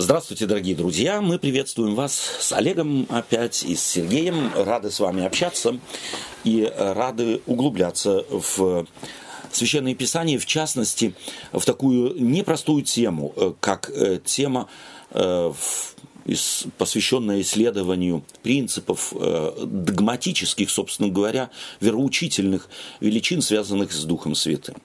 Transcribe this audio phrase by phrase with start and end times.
[0.00, 1.20] Здравствуйте, дорогие друзья!
[1.20, 4.52] Мы приветствуем вас с Олегом опять и с Сергеем.
[4.54, 5.76] Рады с вами общаться
[6.44, 8.86] и рады углубляться в
[9.50, 11.14] Священное Писание, в частности,
[11.52, 14.68] в такую непростую тему, как э, тема,
[15.10, 15.52] э,
[16.78, 22.68] посвященная исследованию принципов э, догматических, собственно говоря, вероучительных
[23.00, 24.76] величин, связанных с Духом Святым.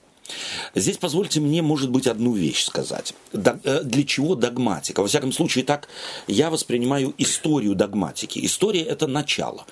[0.75, 3.13] Здесь позвольте мне, может быть, одну вещь сказать.
[3.33, 5.01] Э, для чего догматика?
[5.01, 5.87] Во всяком случае, так
[6.27, 8.43] я воспринимаю историю догматики.
[8.45, 9.65] История– это начало.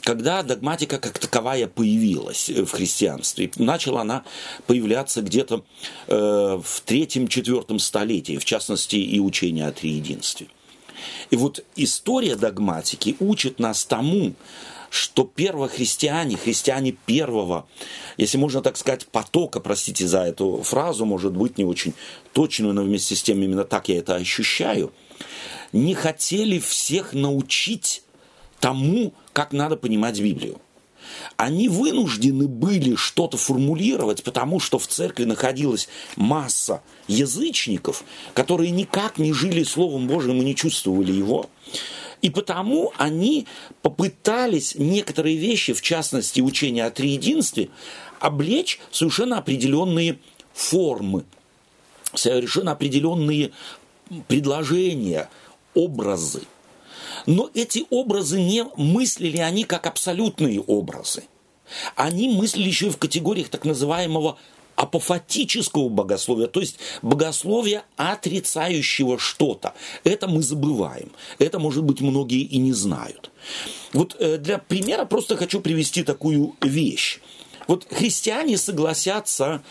[0.00, 4.24] Когда догматика как таковая появилась в христианстве, начала она
[4.66, 5.64] появляться где-то
[6.08, 10.48] э, в третьем-четвертом столетии, в частности, и учение о триединстве.
[11.30, 14.34] И вот история догматики учит нас тому,
[14.92, 17.66] что первохристиане, христиане первого,
[18.18, 21.94] если можно так сказать, потока, простите за эту фразу, может быть не очень
[22.34, 24.92] точную, но вместе с тем именно так я это ощущаю,
[25.72, 28.02] не хотели всех научить
[28.60, 30.60] тому, как надо понимать Библию.
[31.38, 39.32] Они вынуждены были что-то формулировать, потому что в церкви находилась масса язычников, которые никак не
[39.32, 41.48] жили Словом Божьим и не чувствовали его.
[42.22, 43.46] И потому они
[43.82, 47.68] попытались некоторые вещи, в частности учение о триединстве,
[48.20, 50.18] облечь совершенно определенные
[50.54, 51.24] формы,
[52.14, 53.50] совершенно определенные
[54.28, 55.28] предложения,
[55.74, 56.42] образы.
[57.26, 61.24] Но эти образы не мыслили они как абсолютные образы.
[61.96, 64.38] Они мыслили еще и в категориях так называемого
[64.76, 69.74] апофатического богословия, то есть богословия отрицающего что-то.
[70.04, 71.12] Это мы забываем.
[71.38, 73.30] Это, может быть, многие и не знают.
[73.92, 77.20] Вот э, для примера просто хочу привести такую вещь.
[77.68, 79.62] Вот христиане согласятся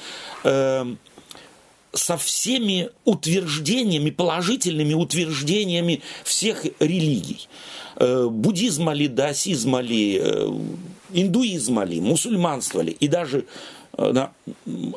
[0.43, 0.95] э,
[1.93, 7.47] со всеми утверждениями, положительными утверждениями всех религий.
[7.97, 10.49] Э, буддизма ли, даосизма ли, э,
[11.13, 13.45] индуизма ли, мусульманства ли, и даже
[13.97, 14.31] да,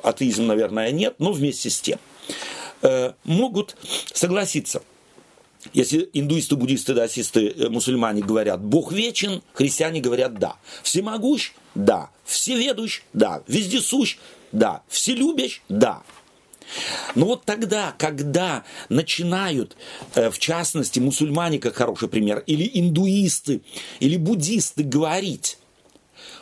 [0.02, 1.98] атеизм, наверное, нет, но вместе с тем,
[2.82, 3.76] э, могут
[4.12, 4.82] согласиться.
[5.72, 10.56] Если индуисты, буддисты, даосисты, э, мусульмане говорят «Бог вечен», христиане говорят «да».
[10.82, 12.10] «Всемогущ»– «да».
[12.24, 13.42] «Всеведущ»– «да».
[13.46, 14.18] «Вездесущ»–
[14.52, 14.82] «да».
[14.88, 16.02] «Вселюбящ»– «да».
[17.14, 19.76] Но вот тогда, когда начинают,
[20.14, 23.60] э, в частности, мусульмане, как хороший пример, или индуисты,
[24.00, 25.58] или буддисты говорить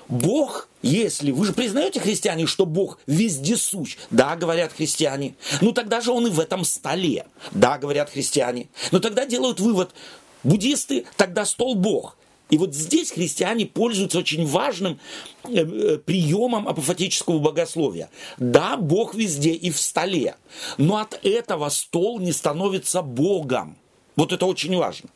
[0.08, 6.10] Бог, если вы же признаете, христиане, что Бог вездесущ, да, говорят христиане, ну тогда же
[6.10, 8.68] он и в этом столе, да, говорят христиане.
[8.90, 9.94] Но тогда делают вывод,
[10.42, 12.16] буддисты, тогда стол Бог.
[12.50, 15.00] И вот здесь христиане пользуются очень важным
[15.44, 18.10] э, э, приемом апофатического богословия.
[18.36, 20.36] Да, Бог везде и в столе,
[20.76, 23.78] но от этого стол не становится Богом.
[24.16, 25.08] Вот это очень важно.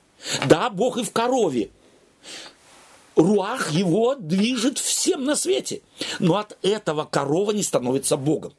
[0.47, 1.69] Да, Бог и в корове,
[3.16, 5.82] руах его движет всем на свете.
[6.21, 8.53] Но от этого корова не становится Богом.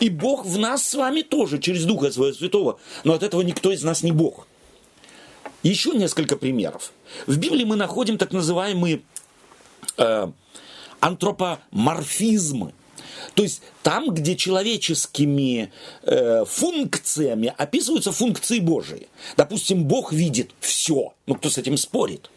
[0.00, 2.78] И Бог в нас с вами тоже, через Духа Своего Святого.
[3.04, 4.46] Но от этого никто из нас не Бог.
[5.62, 6.92] Еще несколько примеров.
[7.26, 9.02] В Библии мы находим так называемые
[9.98, 10.28] э,
[11.00, 12.72] антропоморфизмы.
[13.34, 19.08] То есть там, где человеческими э, функциями описываются функции Божии.
[19.36, 21.14] Допустим, Бог видит все.
[21.26, 22.30] Ну, кто с этим спорит?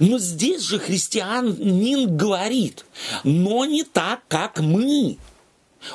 [0.00, 2.84] Но здесь же христианин говорит,
[3.22, 5.18] но не так, как мы.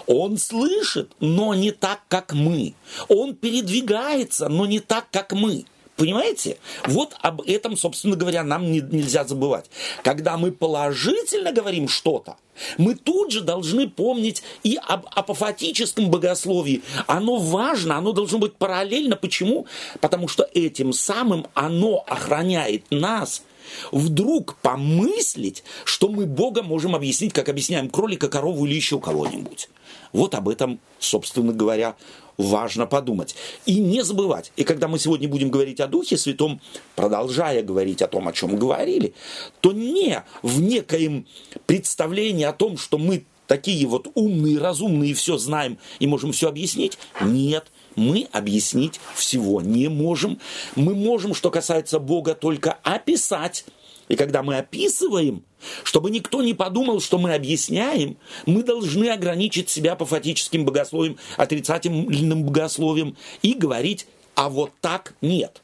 [0.06, 2.76] Он слышит, но не так, как мы.
[3.08, 5.66] Он передвигается, но не так, как мы.
[6.00, 6.58] Понимаете?
[6.86, 9.70] Вот об этом, собственно говоря, нам не, нельзя забывать.
[10.02, 12.38] Когда мы положительно говорим что-то,
[12.78, 16.84] мы тут же должны помнить и об апофатическом богословии.
[17.06, 19.18] Оно важно, оно должно быть параллельно.
[19.18, 19.68] Почему?
[20.00, 23.44] Потому что этим самым оно охраняет нас
[23.92, 29.70] вдруг помыслить, что мы Бога можем объяснить, как объясняем кролика, корову или еще кого-нибудь.
[30.12, 31.96] Вот об этом, собственно говоря,
[32.38, 33.36] важно подумать.
[33.66, 34.52] И не забывать.
[34.56, 36.62] И когда мы сегодня будем говорить о Духе Святом,
[36.96, 39.14] продолжая говорить о том, о чем говорили,
[39.60, 41.28] то не в некоем
[41.66, 46.98] представлении о том, что мы такие вот умные, разумные, все знаем и можем все объяснить.
[47.22, 50.40] Нет, мы объяснить всего не можем.
[50.76, 53.66] Мы можем, что касается Бога, только описать.
[54.08, 55.44] И когда мы описываем,
[55.84, 63.16] чтобы никто не подумал, что мы объясняем, мы должны ограничить себя апофатическим богословием, отрицательным богословием
[63.42, 65.62] и говорить, а вот так нет.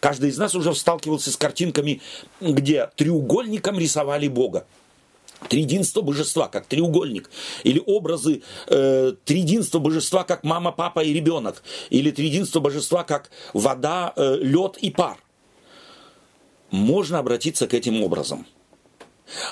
[0.00, 2.00] Каждый из нас уже сталкивался с картинками,
[2.40, 4.66] где треугольником рисовали Бога.
[5.48, 7.30] Триединство божества, как треугольник,
[7.64, 14.12] или образы э, триединства божества, как мама, папа и ребенок, или триединство божества, как вода,
[14.16, 15.18] э, лед и пар.
[16.70, 18.46] Можно обратиться к этим образам–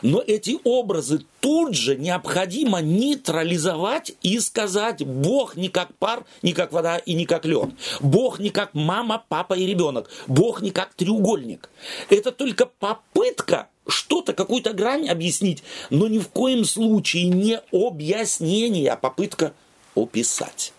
[0.02, 6.72] но эти образы тут же необходимо нейтрализовать и сказать, Бог не как пар, не как
[6.72, 7.70] вода и не как лед.
[8.00, 10.10] Бог не как мама, папа и ребенок.
[10.26, 11.70] Бог не как треугольник.
[12.08, 18.96] Это только попытка что-то, какую-то грань объяснить, но ни в коем случае не объяснение, а
[18.96, 19.52] попытка
[19.94, 20.72] описать.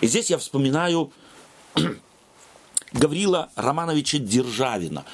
[0.00, 1.12] И здесь я вспоминаю
[2.92, 5.04] Гаврила Романовича Державина,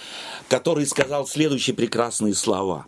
[0.48, 2.86] который сказал следующие прекрасные слова.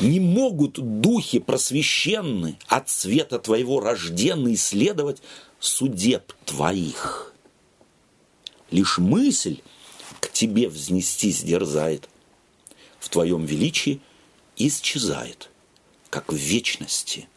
[0.00, 5.22] «Не могут духи просвещенны от света твоего рожденные исследовать
[5.58, 7.34] судеб твоих.
[8.70, 9.60] Лишь мысль
[10.20, 12.08] к тебе взнестись дерзает,
[12.98, 14.00] в твоем величии
[14.56, 15.50] исчезает,
[16.10, 17.28] как в вечности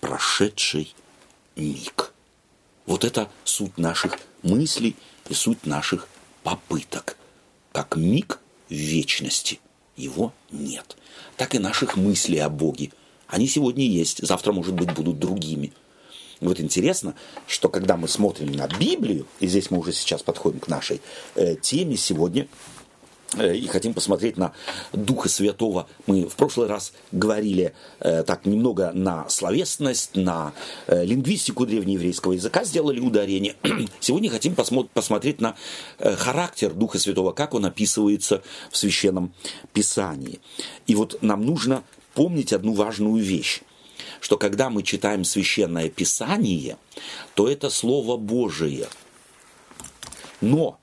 [0.00, 0.94] прошедший
[1.56, 2.13] миг.
[2.86, 4.96] Вот это суть наших мыслей
[5.28, 6.08] и суть наших
[6.42, 7.16] попыток–
[7.74, 8.38] как миг
[8.70, 9.58] вечности.
[9.96, 10.96] Его нет.
[11.36, 12.92] Так и наших мыслей о Боге.
[13.26, 15.72] Они сегодня есть, завтра, может быть, будут другими.
[16.40, 17.16] И вот интересно,
[17.48, 21.00] что когда мы смотрим на Библию, и здесь мы уже сейчас подходим к нашей
[21.34, 22.46] э, теме сегодня,
[23.42, 24.52] и хотим посмотреть на
[24.92, 25.88] Духа Святого.
[26.06, 30.52] Мы в прошлый раз говорили э, так немного на словесность, на
[30.86, 33.56] э, лингвистику древнееврейского языка, сделали ударение.
[34.00, 35.56] Сегодня хотим посмо- посмотреть на
[35.98, 39.34] э, характер Духа Святого, как он описывается в Священном
[39.72, 40.40] Писании.
[40.86, 41.82] И вот нам нужно
[42.14, 43.62] помнить одну важную вещь
[44.20, 46.78] что когда мы читаем священное писание,
[47.34, 48.88] то это Слово Божие.
[50.40, 50.78] Но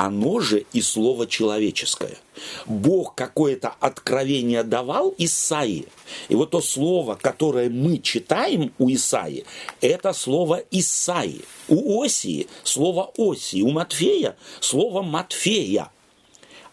[0.00, 2.16] оно же и слово человеческое.
[2.64, 5.88] Бог какое-то откровение давал Исаии.
[6.30, 9.44] И вот то слово, которое мы читаем у Исаии,
[9.82, 11.42] это слово Исаии.
[11.68, 15.90] У Осии слово Осии, у Матфея слово Матфея,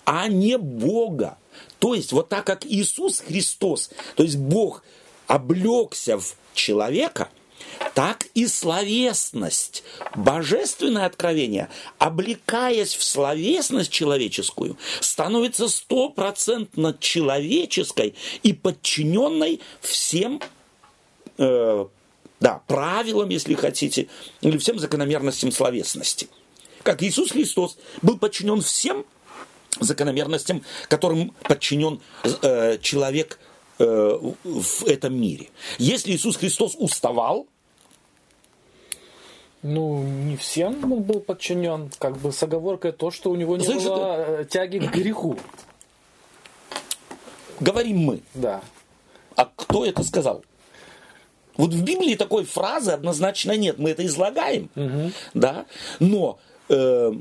[0.06, 1.38] а не Бога.
[1.80, 4.84] То есть вот так как Иисус Христос, то есть Бог
[5.28, 7.28] облегся в человека–
[7.94, 9.84] так и словесность,
[10.16, 20.42] божественное откровение, облекаясь в словесность человеческую, становится стопроцентно человеческой и подчиненной всем
[21.38, 21.86] э,
[22.40, 24.08] да, правилам, если хотите,
[24.42, 26.28] или всем закономерностям словесности.
[26.84, 29.06] Как Иисус Христос был подчинен всем
[29.80, 32.00] закономерностям, которым подчинен
[32.42, 33.40] э, человек
[33.80, 35.50] э, в этом мире.
[35.78, 37.48] Если Иисус Христос уставал,
[39.68, 43.66] ну, не всем он был подчинен, как бы с оговоркой то, что у него не
[43.66, 44.46] Знаешь, было это...
[44.46, 45.38] тяги к греху.
[47.60, 48.22] Говорим мы.
[48.34, 48.62] Да.
[49.36, 50.44] А кто это сказал?
[51.58, 53.78] Вот в Библии такой фразы однозначно нет.
[53.78, 55.12] Мы это излагаем, угу.
[55.34, 55.66] да.
[56.00, 57.14] Но, э,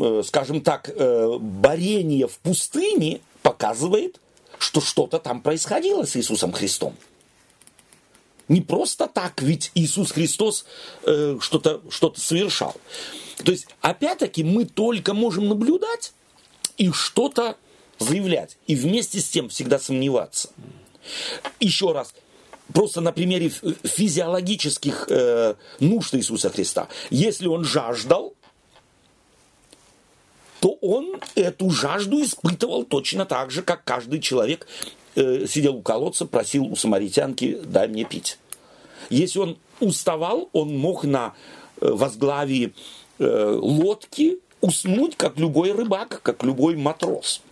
[0.00, 4.18] э, скажем так, э, борение в пустыне показывает,
[4.58, 6.94] что что-то там происходило с Иисусом Христом.
[8.48, 10.64] Не просто так, ведь Иисус Христос
[11.04, 12.74] э, что-то что совершал.
[13.44, 16.12] То есть, опять-таки, мы только можем наблюдать
[16.76, 17.56] и что-то
[17.98, 18.56] заявлять.
[18.66, 20.50] И вместе с тем всегда сомневаться.
[21.60, 22.14] Еще раз,
[22.72, 26.88] просто на примере физиологических э, нужд Иисуса Христа.
[27.10, 28.34] Если он жаждал,
[30.60, 34.68] то он эту жажду испытывал точно так же, как каждый человек
[35.14, 38.38] э, сидел у колодца, просил у самаритянки «дай мне пить».
[39.10, 41.34] Если он уставал, он мог на
[41.80, 42.72] э, возглавии
[43.18, 47.42] э, лодки уснуть, как любой рыбак, как любой матрос.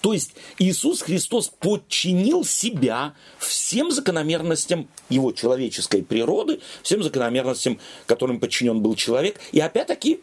[0.00, 8.80] То есть Иисус Христос подчинил себя всем закономерностям его человеческой природы, всем закономерностям, которым подчинен
[8.80, 9.38] был человек.
[9.52, 10.20] И опять-таки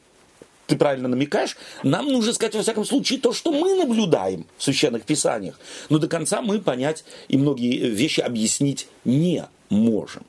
[0.70, 5.04] ты правильно намекаешь, нам нужно сказать, во всяком случае, то, что мы наблюдаем в священных
[5.04, 5.60] писаниях.
[5.90, 10.24] Но до конца мы понять и многие вещи объяснить не можем.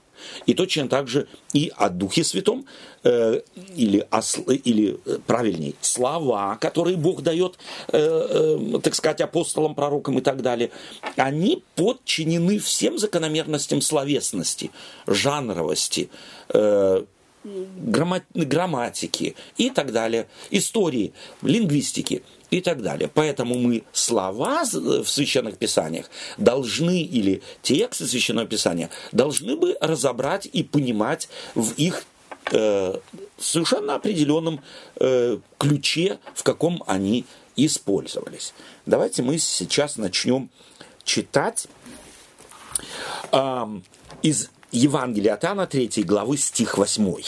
[0.47, 2.67] И точно так же и о Духе Святом,
[3.05, 3.41] э,
[3.75, 4.21] или, о,
[4.53, 10.43] или э, правильней, слова, которые Бог дает, э, э, так сказать, апостолам, пророкам и так
[10.43, 10.71] далее,
[11.17, 14.71] они подчинены всем закономерностям словесности,
[15.07, 16.11] жанровости,
[16.51, 17.05] э,
[17.45, 23.09] грамматики и так далее, истории, лингвистики и так далее.
[23.13, 30.63] Поэтому мы слова в священных писаниях должны, или тексты священного писания, должны бы разобрать и
[30.63, 32.05] понимать в их
[32.53, 32.99] э,
[33.39, 34.63] совершенно определенном
[34.97, 37.25] э, ключе, в каком они
[37.57, 38.53] использовались.
[38.87, 40.51] Давайте мы сейчас начнем
[41.05, 41.69] читать
[43.33, 43.81] э,
[44.23, 47.23] из Евангелия от Иоанна 3 главы стих 8.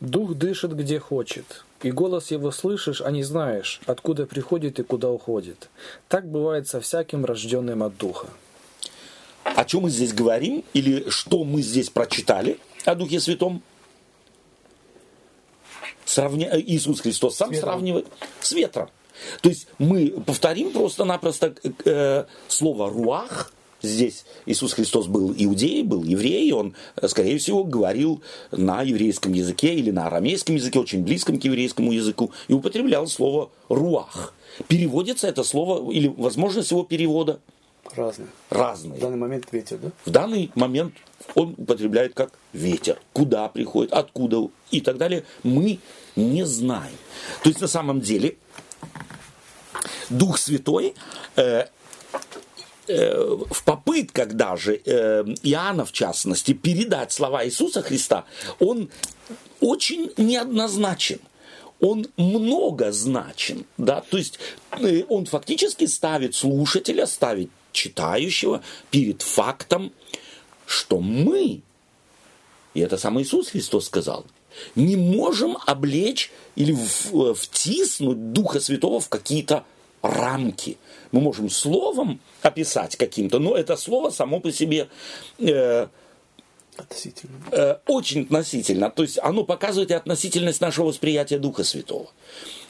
[0.00, 5.10] Дух дышит где хочет, и голос его слышишь, а не знаешь, откуда приходит и куда
[5.10, 5.70] уходит.
[6.08, 8.28] Так бывает со всяким рожденным от Духа.
[9.44, 13.62] О чем мы здесь говорим, или что мы здесь прочитали о Духе Святом?
[16.04, 16.50] Сравня...
[16.60, 17.70] Иисус Христос сам ветром.
[17.70, 18.06] сравнивает
[18.40, 18.90] с ветром.
[19.40, 23.53] То есть мы повторим просто-напросто э, слово «руах»,
[23.86, 26.74] здесь Иисус Христос был иудей, был еврей, он,
[27.06, 32.32] скорее всего, говорил на еврейском языке или на арамейском языке, очень близком к еврейскому языку,
[32.48, 34.34] и употреблял слово «руах».
[34.68, 37.40] Переводится это слово, или возможность его перевода?
[37.94, 38.28] Разные.
[38.50, 38.98] Разные.
[38.98, 39.90] В данный момент ветер, да?
[40.04, 40.94] В данный момент
[41.34, 42.98] он употребляет как ветер.
[43.12, 45.78] Куда приходит, откуда и так далее, мы
[46.16, 46.96] не знаем.
[47.42, 48.36] То есть на самом деле
[50.08, 50.94] Дух Святой
[51.36, 51.66] э, Э,
[52.86, 58.24] в попытках даже э, Иоанна, в частности, передать слова Иисуса Христа,
[58.58, 58.90] он
[59.60, 61.20] очень неоднозначен.
[61.80, 64.38] Он многозначен, да, то есть
[64.70, 69.92] э, он фактически ставит слушателя, ставит читающего перед фактом,
[70.66, 71.60] что мы,
[72.74, 74.24] и это сам Иисус Христос сказал,
[74.76, 76.74] не можем облечь или
[77.34, 79.64] втиснуть Духа Святого в какие-то
[80.04, 80.78] рамки.
[81.12, 84.88] Мы можем словом описать каким-то, но это слово само по себе
[85.38, 85.86] э,
[86.76, 87.32] Относительно.
[87.52, 88.90] Э, очень относительно.
[88.90, 92.10] То есть оно показывает и относительность нашего восприятия Духа Святого.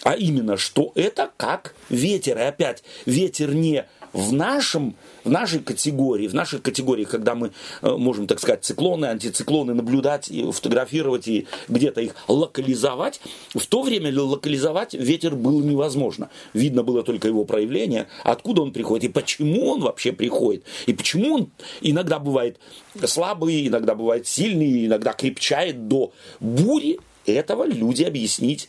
[0.03, 2.37] А именно, что это как ветер.
[2.39, 4.95] И опять, ветер не в, нашем,
[5.25, 7.51] в нашей категории, в наших категориях, когда мы
[7.83, 13.21] э, можем, так сказать, циклоны, антициклоны наблюдать, и фотографировать и где-то их локализовать,
[13.55, 16.31] в то время локализовать ветер было невозможно.
[16.55, 21.35] Видно было только его проявление, откуда он приходит и почему он вообще приходит, и почему
[21.35, 22.59] он иногда бывает
[23.05, 27.01] слабый, иногда бывает сильный, иногда крепчает до бури.
[27.27, 28.69] Этого люди объяснить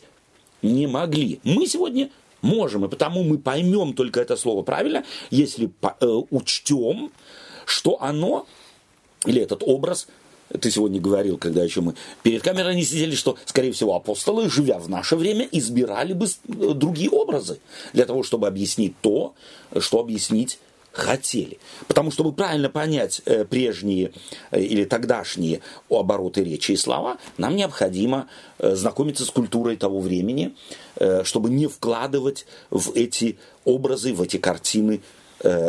[0.62, 1.40] не могли.
[1.44, 2.10] Мы сегодня
[2.46, 5.68] Можем, и потому мы поймем только это слово правильно, если
[6.00, 7.10] э, учтем,
[7.64, 8.46] что оно,
[9.24, 10.06] или этот образ,
[10.60, 14.78] ты сегодня говорил, когда еще мы перед камерой не сидели, что, скорее всего, апостолы, живя
[14.78, 17.58] в наше время, избирали бы э, другие образы
[17.92, 19.34] для того, чтобы объяснить то,
[19.80, 20.60] что объяснить
[20.96, 21.58] хотели.
[21.86, 24.12] Потому чтобы правильно понять э, прежние
[24.50, 25.60] э, или тогдашние
[25.90, 30.54] обороты речи и слова, нам необходимо э, знакомиться с культурой того времени,
[31.24, 35.02] чтобы не вкладывать в эти образы, в эти картины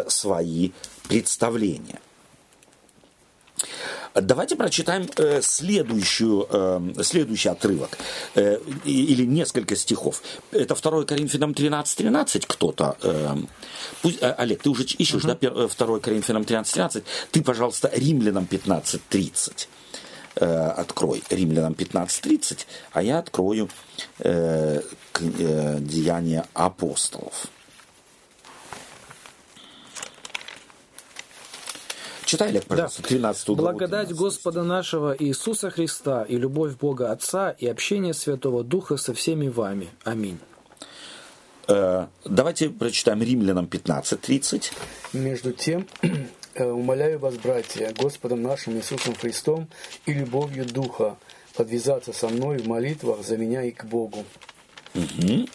[0.07, 0.71] свои
[1.09, 1.99] представления.
[4.13, 7.97] Давайте прочитаем э, следующую, э, следующий отрывок,
[8.35, 10.21] э, или несколько стихов.
[10.51, 12.97] Это 2 Коринфянам 13.13 13 кто-то.
[13.01, 13.35] Э,
[14.01, 15.37] пусть, э, Олег, ты уже ищешь, угу.
[15.39, 16.73] да, 2 Коринфянам 13.13?
[16.73, 17.03] 13?
[17.31, 19.67] Ты, пожалуйста, Римлянам 15.30
[20.35, 21.23] э, открой.
[21.29, 23.69] Римлянам 15.30, а я открою
[24.19, 24.81] э,
[25.19, 27.47] э, Деяния апостолов.
[32.27, 33.07] Читай, Олег, пожалуйста, да.
[33.07, 33.61] 13 главу.
[33.61, 34.17] Благодать 13.
[34.17, 39.87] Господа нашего Иисуса Христа и любовь Бога Отца и общение Святого Духа со всеми вами.
[40.03, 40.37] Аминь.
[41.69, 44.73] Э, давайте прочитаем Римлянам 15.30.
[45.13, 45.87] Между тем,
[46.53, 49.69] э, умоляю вас, братья, Господом нашим Иисусом Христом
[50.05, 51.15] и любовью Духа,
[51.55, 54.25] подвязаться со мной в молитвах за меня и к Богу.
[54.95, 55.47] Угу.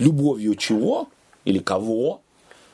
[0.00, 1.08] Любовью чего?
[1.44, 2.20] Или кого?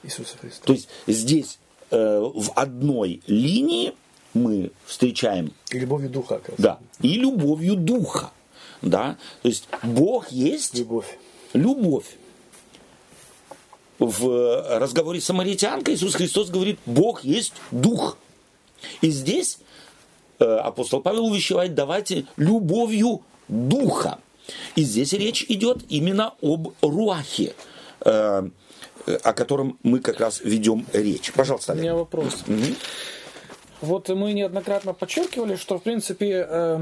[0.04, 0.64] Иисуса Христа.
[0.64, 1.58] То есть здесь
[1.92, 3.94] в одной линии
[4.34, 5.52] мы встречаем...
[5.70, 6.62] И любовью духа, оказывается.
[6.62, 8.30] Да, и любовью духа.
[8.80, 9.16] Да?
[9.42, 10.78] То есть Бог есть...
[10.78, 11.18] Любовь.
[11.52, 12.06] Любовь.
[13.98, 18.16] В разговоре с самаритянкой Иисус Христос говорит, Бог есть дух.
[19.00, 19.58] И здесь
[20.40, 24.18] э, апостол Павел увещевает, давайте любовью духа.
[24.74, 27.54] И здесь речь идет именно об руахе.
[29.06, 31.32] Э, о котором мы как раз ведем речь.
[31.32, 31.82] Пожалуйста, Олег.
[31.82, 32.44] У меня вопрос.
[32.46, 32.76] Угу.
[33.80, 36.80] Вот мы неоднократно подчеркивали, что, в принципе, э,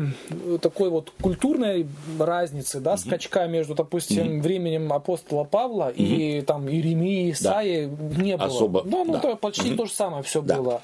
[0.61, 1.87] такой вот культурной
[2.19, 7.87] разницы, да, mm скачка между, допустим, mm временем апостола Павла mm и там Иеремии, Исаии
[7.87, 8.23] да.
[8.23, 8.49] не было.
[8.49, 8.83] Особо.
[8.83, 9.19] Да, ну, да.
[9.21, 10.57] То, почти mm то же самое все да.
[10.57, 10.83] было.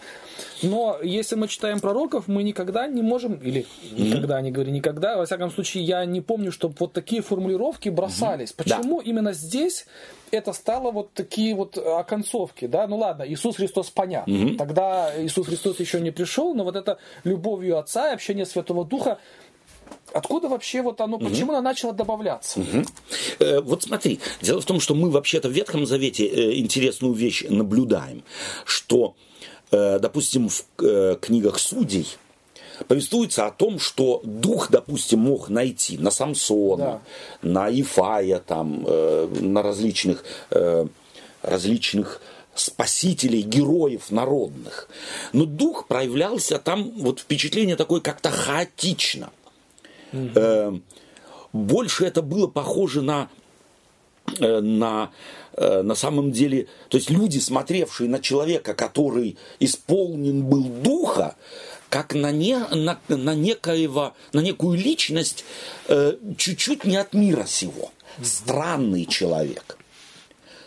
[0.63, 5.27] Но если мы читаем пророков, мы никогда не можем, или никогда, не говори никогда, во
[5.27, 8.53] всяком случае, я не помню, чтобы вот такие формулировки бросались.
[8.53, 9.11] mm Почему да.
[9.11, 9.85] именно здесь
[10.31, 15.47] это стало вот такие вот оконцовки, да, ну ладно, Иисус Христос понятно, mm тогда Иисус
[15.47, 19.19] Христос еще не пришел, но вот это любовью Отца и общение Святого Духа,
[20.13, 21.29] Откуда вообще вот оно, угу.
[21.29, 22.61] почему оно начало добавляться?
[22.61, 22.85] Угу.
[23.41, 27.45] Э, вот смотри, дело в том, что мы вообще-то в Ветхом Завете э, интересную вещь
[27.49, 28.23] наблюдаем,
[28.65, 29.15] что,
[29.71, 32.07] э, допустим, в э, книгах судей
[32.89, 37.01] повествуется о том, что дух, допустим, мог найти на Самсона,
[37.43, 37.49] да.
[37.49, 40.87] на Ифая, там, э, на различных, э,
[41.43, 42.21] различных
[42.55, 44.89] спасителей, героев народных.
[45.33, 49.31] Но дух проявлялся там, вот впечатление такое как-то хаотично.
[50.13, 50.81] Угу.
[51.53, 53.29] Больше это было похоже на,
[54.39, 55.11] э, на,
[55.55, 61.37] э, на самом деле, то есть люди, смотревшие на человека, который исполнен был духа,
[61.89, 65.45] как на, не, на, на, некоего, на некую личность
[66.37, 67.93] чуть-чуть не от мира сего.
[68.23, 69.77] Странный человек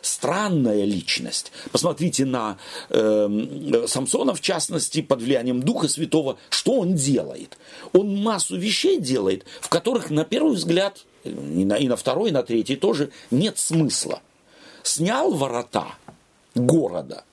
[0.02, 1.52] странная личность.
[1.72, 2.58] Посмотрите на
[2.90, 7.58] э, Самсона, в частности, под влиянием Духа Святого, что он делает.
[7.94, 12.34] Он массу вещей делает, в которых, на первый взгляд, и на, и на второй, и
[12.34, 14.22] на третий тоже нет смысла.
[14.84, 15.88] Снял ворота
[16.56, 17.24] города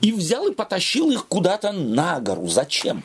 [0.00, 2.46] и взял и потащил их куда-то на гору.
[2.46, 3.04] Зачем?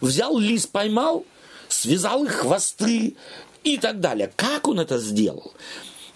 [0.00, 1.24] Взял лис, поймал,
[1.68, 3.16] связал их хвосты
[3.64, 4.32] и так далее.
[4.36, 5.52] Как он это сделал?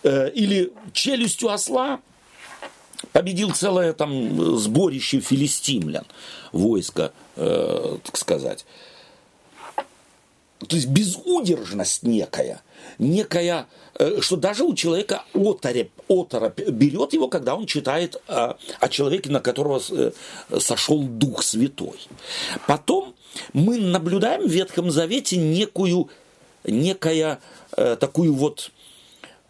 [0.02, 2.00] Э, или челюстью осла
[3.12, 6.06] победил целое там сборище филистимлян,
[6.52, 8.66] войско, э, так сказать.
[10.68, 12.60] То есть безудержность некая,
[12.98, 13.66] некая,
[13.98, 19.30] э, что даже у человека оторопь, оторопь берет его, когда он читает о, о человеке,
[19.30, 20.12] на которого э,
[20.58, 21.98] сошел Дух Святой.
[22.66, 23.14] Потом
[23.54, 26.10] мы наблюдаем в Ветхом Завете некую,
[26.64, 27.40] некая
[27.76, 28.70] э, такую вот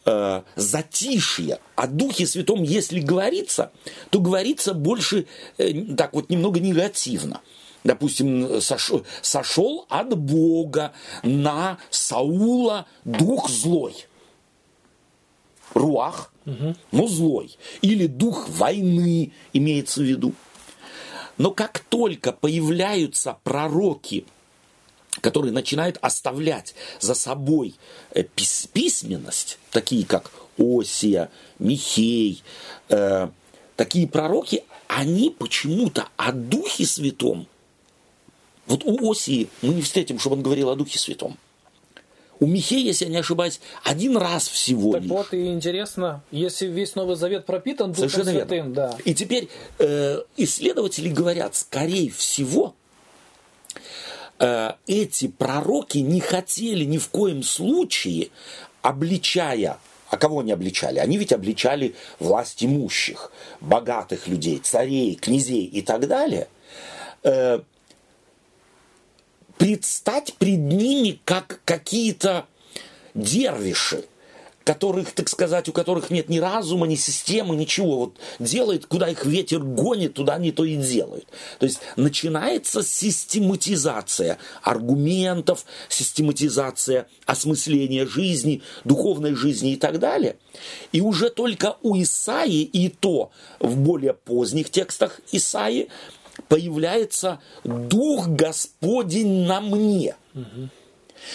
[0.05, 1.59] э, затишье.
[1.75, 3.73] О Духе Святом, если говорится,
[4.11, 5.27] то говорится больше
[5.59, 7.41] э, так вот немного негативно.
[7.83, 14.07] Допустим, сошел, сошел от Бога на Саула дух злой.
[15.73, 16.75] Руах, угу.
[16.93, 17.57] но злой.
[17.81, 20.35] Или дух войны имеется в виду.
[21.39, 24.27] Но как только появляются пророки–
[25.21, 27.75] который начинает оставлять за собой
[28.13, 32.43] э, письменность, такие как Осия, Михей,
[32.89, 33.29] э,
[33.77, 37.47] такие пророки, они почему-то о Духе Святом,
[38.71, 41.37] вот у Осии мы не встретим, чтобы он говорил о Духе Святом.
[42.39, 45.11] У Михея, если я не ошибаюсь, один раз всего так лишь.
[45.11, 48.75] вот и интересно, если весь Новый Завет пропитан Духом Совершенно Святым, верно.
[48.75, 48.97] да.
[49.05, 52.75] И теперь э, исследователи говорят, скорее всего,
[54.41, 58.31] Э, эти пророки не хотели ни в коем случае,
[58.83, 59.79] обличая
[60.09, 60.99] а кого они обличали?
[60.99, 63.31] Они ведь обличали власть имущих,
[63.61, 66.49] богатых людей, царей, князей и так далее.
[67.23, 67.61] Э,
[69.61, 72.47] предстать пред ними как какие-то
[73.13, 74.05] дервиши,
[74.65, 77.99] которых, так сказать, у которых нет ни разума, ни системы, ничего.
[77.99, 81.27] Вот делает, куда их ветер гонит, туда они то и делают.
[81.59, 90.39] То есть начинается систематизация аргументов, систематизация осмысления жизни, духовной жизни и так далее.
[90.93, 95.89] И уже только у Исаи, и то в более поздних текстах Исаи,
[96.51, 100.17] появляется «Дух Господень на мне».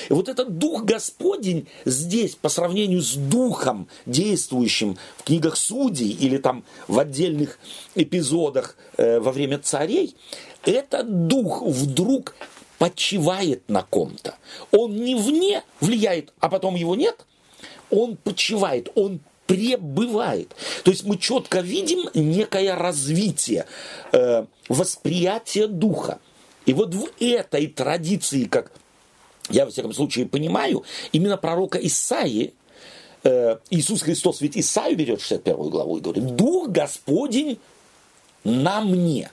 [0.10, 6.38] И вот этот Дух Господень здесь, по сравнению с Духом, действующим в книгах Судей или
[6.38, 7.60] там в отдельных
[7.94, 10.16] эпизодах э, во время царей,
[10.64, 12.36] этот Дух вдруг
[12.78, 14.36] почивает на ком-то.
[14.72, 17.26] Он не вне влияет, а потом его нет.
[17.90, 20.56] Он почивает, он пребывает.
[20.84, 23.66] То есть мы четко видим некое развитие
[24.12, 26.20] э, восприятия духа.
[26.66, 28.72] И вот в этой традиции, как
[29.50, 32.54] я, во всяком случае, понимаю, именно пророка Исаии,
[33.24, 37.60] э, Иисус Христос ведь Исаию берет 61 главу и говорит, «Дух Господень
[38.44, 39.30] на мне».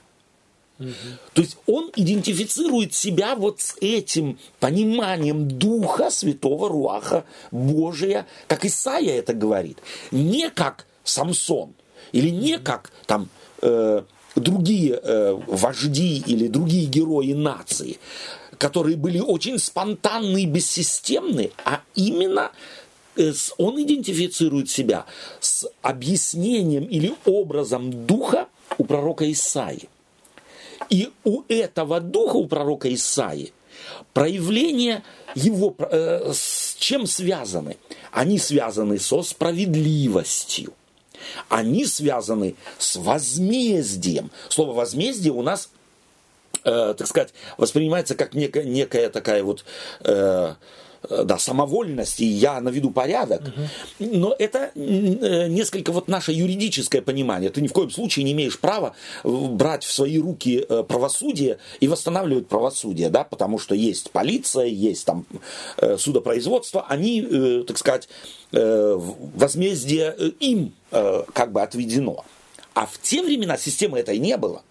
[0.79, 0.87] Угу.
[1.33, 9.19] То есть он идентифицирует себя вот с этим пониманием Духа Святого Руаха Божия, как Исаия
[9.19, 9.79] это говорит.
[10.11, 11.73] Не как Самсон,
[12.11, 13.29] или не как там
[13.61, 14.03] э,
[14.35, 17.97] другие э, вожди или другие герои нации,
[18.57, 22.51] которые были очень спонтанны и бессистемны, а именно
[23.15, 25.05] э, он идентифицирует себя
[25.39, 29.89] с объяснением или образом духа у пророка Исаи.
[30.89, 33.53] И у этого духа, у пророка Исаи,
[34.13, 35.03] проявление
[35.35, 37.77] его э, с чем связаны?
[38.11, 40.73] Они связаны со справедливостью.
[41.49, 44.31] Они связаны с возмездием.
[44.49, 45.69] Слово возмездие у нас
[46.63, 49.65] э, так сказать, воспринимается как некая, некая такая вот
[50.01, 50.55] Э,
[51.09, 53.41] да, самовольность, и я наведу порядок.
[53.41, 54.05] Угу.
[54.17, 57.49] Но это э, несколько вот наше юридическое понимание.
[57.49, 61.87] Ты ни в коем случае не имеешь права э, брать в свои руки правосудие и
[61.87, 65.25] восстанавливать правосудие, да, потому что есть полиция, есть там
[65.97, 68.09] судопроизводство, они, так сказать,
[68.51, 72.25] возмездие им как бы отведено.
[72.73, 74.63] А в те времена системы этой не было.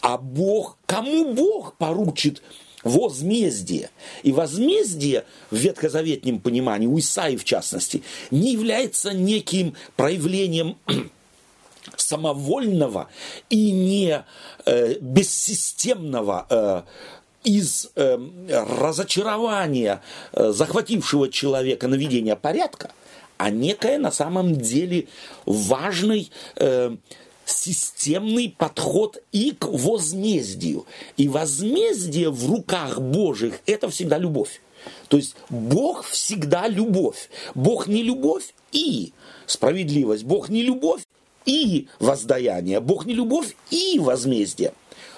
[0.00, 2.42] А Бог, кому Бог поручит
[2.82, 3.90] возмездие.
[4.22, 10.76] И возмездие в ветхозаветнем понимании, у Исаи в частности, не является неким проявлением
[11.96, 13.08] самовольного
[13.50, 14.24] и не
[14.64, 16.82] э, бессистемного э,
[17.44, 18.18] из э,
[18.48, 22.92] разочарования э, захватившего человека наведения порядка,
[23.36, 25.08] а некое на самом деле
[25.44, 26.96] важный э,
[27.52, 30.86] системный подход и к возмездию.
[31.16, 34.60] И возмездие в руках Божьих– это всегда любовь.
[35.08, 37.28] То есть Бог всегда любовь.
[37.54, 39.12] Бог не любовь и
[39.46, 40.24] справедливость.
[40.24, 41.02] Бог не любовь
[41.44, 42.80] и воздаяние.
[42.80, 44.72] Бог не любовь и возмездие.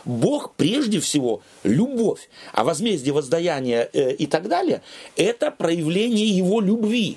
[0.04, 4.82] Бог прежде всего любовь, а возмездие, воздаяние э, и так далее–
[5.16, 7.16] это проявление Его любви.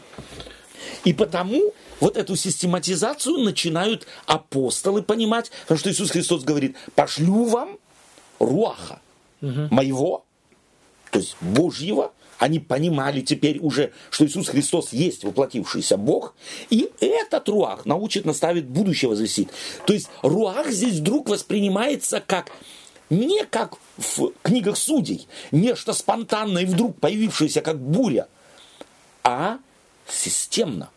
[1.04, 7.78] И потому вот эту систематизацию начинают апостолы понимать, потому что Иисус Христос говорит, пошлю вам
[8.40, 9.02] руаха
[9.42, 9.68] угу.
[9.72, 10.26] моего,
[11.12, 16.36] то есть Божьего, они понимали теперь уже, что Иисус Христос есть воплотившийся Бог,
[16.70, 19.50] и этот руах научит наставить будущее возвестить.
[19.86, 22.52] То есть руах здесь вдруг воспринимается как
[23.10, 28.28] не как в книгах судей, нечто спонтанное и вдруг появившееся как буря,
[29.24, 29.58] а
[30.10, 30.90] системно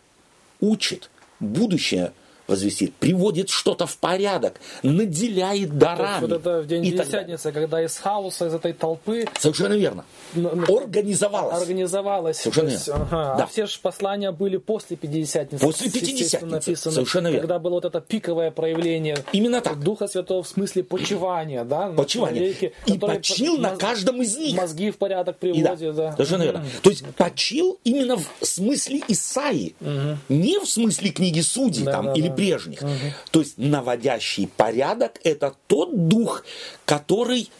[0.60, 2.12] учит будущее
[2.50, 6.26] возвестит, приводит что-то в порядок, наделяет дарами.
[6.26, 9.26] Вот это в день Десятницы, когда из хаоса, из этой толпы...
[9.38, 10.04] Совершенно верно.
[10.34, 11.62] Организовалось.
[11.62, 12.36] Организовалось.
[12.36, 13.08] Совершенно есть, верно.
[13.10, 13.44] Ага, да.
[13.44, 15.64] А все же послания были после Пятидесятницы.
[15.64, 16.46] После Пятидесятницы.
[16.46, 17.40] Написаны, Совершенно верно.
[17.40, 19.80] Когда было вот это пиковое проявление Именно так.
[19.80, 21.64] Духа Святого в смысле почивания.
[21.64, 22.40] Да, почивания.
[22.40, 24.56] Человеке, И почил на каждом из них.
[24.56, 25.80] Мозги в порядок приводит.
[25.80, 25.92] И да.
[25.92, 26.12] да.
[26.12, 26.64] Совершенно верно.
[26.82, 29.74] То есть почил именно в смысле Исаи.
[29.80, 30.18] Угу.
[30.28, 32.82] Не в смысле книги Судей да, там, да, или да прежних.
[32.82, 32.90] Угу.
[33.32, 36.42] То есть наводящий порядок– это тот дух,
[36.86, 37.50] который,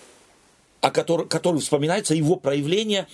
[0.81, 3.07] о который, который вспоминается его проявление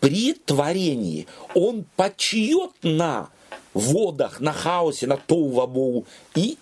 [0.00, 1.26] при творении.
[1.54, 3.30] Он почиет на
[3.72, 6.58] водах, на хаосе, на тоу и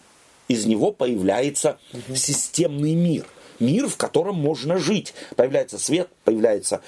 [0.46, 2.14] из него появляется угу.
[2.14, 3.26] системный мир
[3.60, 5.14] мир, в котором можно жить.
[5.36, 6.82] Появляется свет, появляется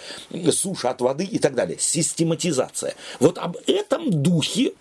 [0.50, 1.79] суша от воды и так далее.
[1.79, 2.96] Систематизация.
[3.20, 4.72] Вот об этом духе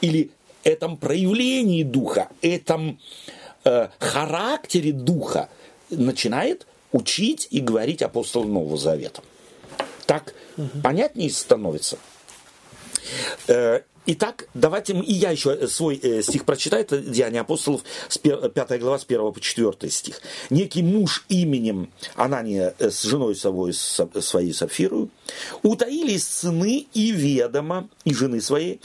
[0.00, 0.30] или
[0.64, 2.98] этом проявлении духа, этом
[3.64, 5.48] э, характере духа
[5.90, 9.22] начинает учить и говорить апостол Нового Завета.
[10.06, 10.68] Так угу.
[10.82, 11.98] понятнее становится.
[13.48, 17.82] Э, итак, давайте и я еще свой э, стих прочитаю, это Деяния апостолов,
[18.22, 20.20] 5 глава, с 1 по 4 стих.
[20.50, 25.10] Некий муж именем Анания э, с женой своей, своей Сапфирою
[25.62, 28.80] утаились сыны и ведома, и жены своей,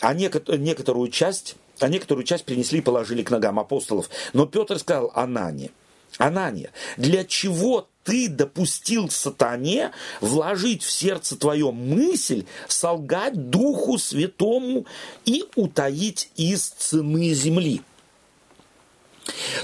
[0.00, 4.10] а некоторую часть, а некоторую часть принесли и положили к ногам апостолов.
[4.32, 5.70] Но Петр сказал Анане,
[6.18, 14.86] Анания, для чего ты допустил сатане вложить в сердце твое мысль, солгать Духу Святому
[15.24, 17.82] и утаить из цены земли?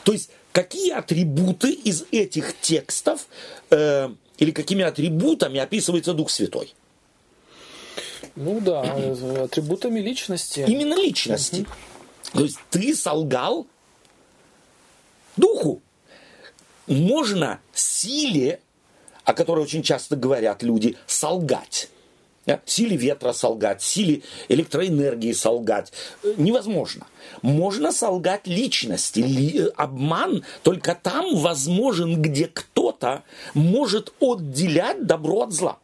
[0.02, 3.26] То есть, какие атрибуты из этих текстов
[3.70, 6.74] э, или какими атрибутами описывается Дух Святой?
[8.36, 8.80] Ну да,
[9.44, 10.64] атрибутами личности.
[10.66, 11.62] Именно личности.
[11.62, 12.38] Угу.
[12.38, 13.66] То есть ты солгал
[15.36, 15.82] духу.
[16.86, 18.60] Можно силе,
[19.24, 21.88] о которой очень часто говорят люди, солгать.
[22.64, 25.92] Силе ветра солгать, силе электроэнергии солгать.
[26.36, 27.06] Невозможно.
[27.42, 29.20] Можно солгать личности.
[29.20, 33.22] Ли, обман только там возможен, где кто-то
[33.54, 35.78] может отделять добро от зла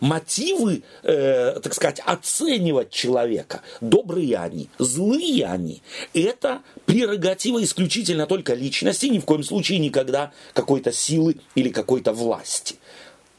[0.00, 9.06] мотивы, э, так сказать, оценивать человека, добрые они, злые они, это прерогатива исключительно только личности,
[9.06, 12.76] ни в коем случае никогда какой-то силы или какой-то власти.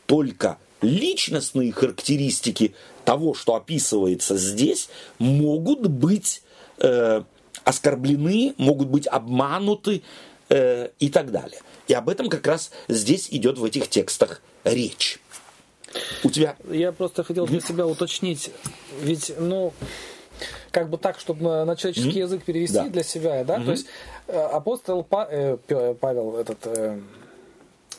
[0.05, 6.41] Только личностные характеристики того, что описывается здесь, могут быть
[6.79, 7.23] э,
[7.63, 10.01] оскорблены, могут быть обмануты
[10.49, 11.59] э, и так далее.
[11.87, 15.19] И об этом как раз здесь идет в этих текстах речь.
[16.23, 16.55] У тебя...
[16.69, 18.51] Я просто хотел для себя уточнить.
[19.01, 19.73] Ведь, ну,
[20.71, 22.19] как бы так, чтобы на человеческий mm-hmm.
[22.19, 22.89] язык перевести да.
[22.89, 23.65] для себя, да, mm-hmm.
[23.65, 23.87] то есть
[24.27, 25.57] э, апостол па, э,
[25.99, 26.99] Павел, этот э,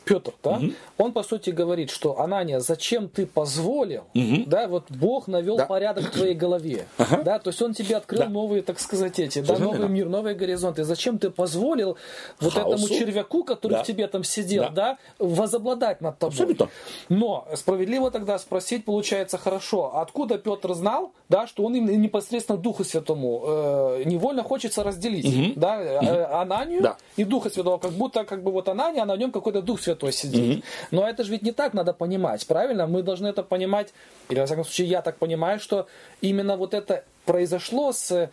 [0.07, 0.71] Петр, да, угу.
[0.97, 4.43] он по сути говорит, что Анания, зачем ты позволил, угу.
[4.45, 5.65] да, вот Бог навел да.
[5.65, 7.23] порядок в твоей голове, ага.
[7.23, 8.29] да, то есть он тебе открыл да.
[8.29, 9.91] новые, так сказать, эти, да, новый верно.
[9.91, 10.83] мир, новые горизонты.
[10.83, 11.97] Зачем ты позволил
[12.39, 12.85] вот Хаосу.
[12.85, 13.83] этому червяку, который да.
[13.83, 14.69] в тебе там сидел, да.
[14.69, 16.33] да, возобладать над тобой?
[16.33, 16.69] Абсолютно.
[17.09, 22.83] Но справедливо тогда спросить получается хорошо, откуда Петр знал, да, что он им непосредственно Духу
[22.83, 25.59] Святому э, невольно хочется разделить, угу.
[25.59, 26.97] да, э, Ананию да.
[27.17, 29.96] и Духа Святого, как будто как бы вот Анания, а на нем какой-то Дух Святой
[30.11, 30.57] сидит.
[30.57, 30.63] Угу.
[30.91, 32.87] Но это же ведь не так надо понимать, правильно?
[32.87, 33.93] Мы должны это понимать,
[34.29, 35.87] или, во всяком случае, я так понимаю, что
[36.21, 38.29] именно вот это произошло с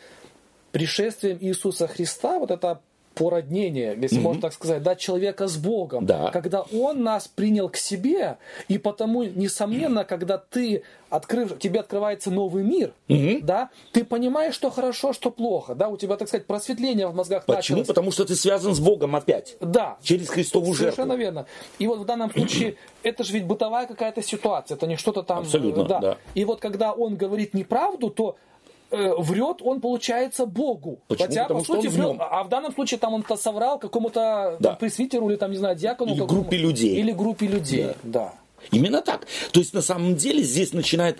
[0.73, 2.81] пришествием Иисуса Христа, вот это
[3.15, 4.23] породнение, если mm-hmm.
[4.23, 6.31] можно так сказать, да, человека с Богом, да.
[6.31, 12.65] когда Он нас принял к себе, и потому, несомненно, когда ты открыв, тебе открывается новый
[12.65, 13.43] мир, mm-hmm.
[13.43, 17.45] да, ты понимаешь, что хорошо, что плохо, да, у тебя, так сказать, просветление в мозгах
[17.45, 17.79] Почему?
[17.79, 17.87] Началось.
[17.87, 19.57] Потому что ты связан с Богом опять.
[19.61, 19.97] Да.
[20.03, 20.97] Через Христову жертву.
[20.97, 21.47] Совершенно верно.
[21.79, 25.41] И вот в данном случае это же ведь бытовая какая-то ситуация, это не что-то там.
[25.41, 25.99] Абсолютно, да.
[26.01, 26.19] да.
[26.35, 28.54] И вот когда он говорит неправду, то Э,
[28.95, 31.01] врет он, получается, Богу.
[31.09, 31.29] Почему?
[31.29, 32.19] Хотя, Потому по сути, в нем.
[32.21, 34.75] А в данном случае там он-то соврал какому-то да.
[34.75, 36.15] пресвитеру или там, не знаю, диакону.
[36.15, 36.97] Или группе людей.
[36.97, 38.33] Или группе людей, да.
[38.33, 38.35] да.
[38.71, 39.27] Именно так.
[39.53, 41.19] То есть, на самом деле, здесь начинает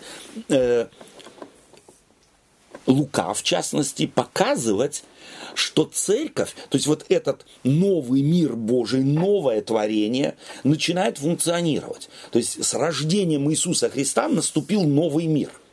[0.49, 0.87] э,
[2.87, 5.05] Лука, в частности, показывать,
[5.55, 12.09] что церковь, то есть вот этот новый мир Божий, новое творение, начинает функционировать.
[12.31, 15.51] То есть с рождением Иисуса Христа наступил новый мир–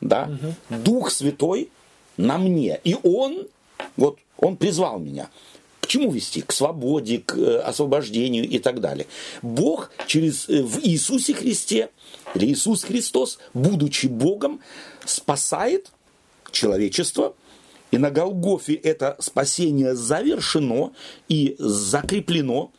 [0.00, 0.78] да, угу.
[0.82, 1.70] Дух Святой
[2.16, 2.80] на мне.
[2.84, 3.46] И Он,
[3.96, 5.30] вот, Он призвал меня.
[5.80, 6.40] К чему вести?
[6.40, 9.06] К свободе, к э, освобождению и так далее.
[9.42, 11.90] Бог через, э, в Иисусе Христе,
[12.34, 14.60] или Иисус Христос, будучи Богом,
[15.04, 15.92] спасает
[16.50, 17.34] человечество,
[17.92, 20.92] и на Голгофе это спасение завершено
[21.28, 22.72] и закреплено,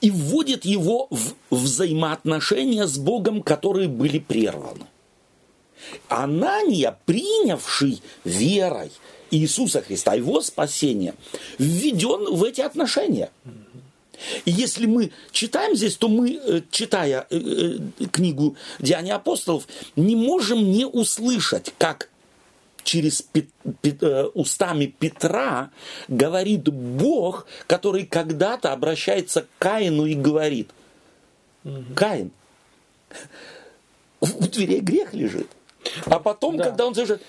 [0.00, 4.86] и вводит его в взаимоотношения с Богом, которые были прерваны.
[6.08, 8.90] Анания, принявший верой
[9.30, 11.14] Иисуса Христа, его спасение,
[11.58, 13.30] введен в эти отношения.
[14.44, 20.16] И если мы читаем здесь, то мы, э, читая э, э, книгу Деяния апостолов, не
[20.16, 22.08] можем не услышать, как
[22.82, 23.48] через пет,
[23.80, 24.02] пет,
[24.34, 25.70] устами Петра
[26.08, 30.70] говорит Бог, который когда-то обращается к Каину и говорит,
[31.94, 32.30] Каин,
[34.20, 35.48] у дверей грех лежит.
[36.06, 36.64] А потом, да.
[36.64, 37.22] когда он скажет,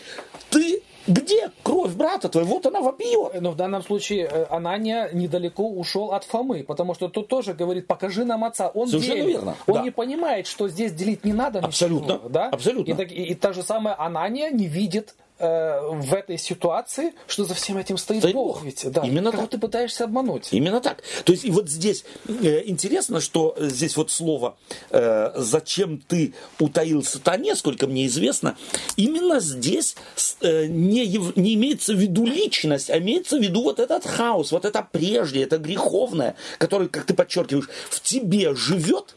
[0.50, 2.56] ты где кровь брата твоего?
[2.56, 3.42] Вот она вопиет.
[3.42, 7.88] Но в данном случае э, Анания недалеко ушел от Фомы, потому что тут тоже говорит,
[7.88, 8.70] покажи нам отца.
[8.70, 9.30] Он Совершенно делит.
[9.30, 9.56] верно.
[9.66, 9.82] Он да.
[9.82, 11.60] не понимает, что здесь делить не надо.
[11.60, 12.14] Абсолютно.
[12.14, 12.50] Ничего, да?
[12.50, 13.02] Абсолютно.
[13.02, 17.54] И, и, и та же самая Анания не видит Э, в этой ситуации, что за
[17.54, 18.58] всем этим стоит, стоит Бог.
[18.58, 18.66] Бог.
[18.66, 19.04] Ведь, да.
[19.06, 19.52] Именно Кого так.
[19.52, 20.50] ты пытаешься обмануть.
[20.52, 21.02] Именно так.
[21.24, 24.58] То есть и вот здесь э, интересно, что здесь вот слово
[24.90, 28.58] э, «зачем ты утаил сатане», сколько мне известно,
[28.98, 29.96] именно здесь
[30.42, 31.06] э, не,
[31.40, 35.44] не имеется в виду личность, а имеется в виду вот этот хаос, вот это прежде,
[35.44, 39.16] это греховное, которое, как ты подчеркиваешь, в тебе живет.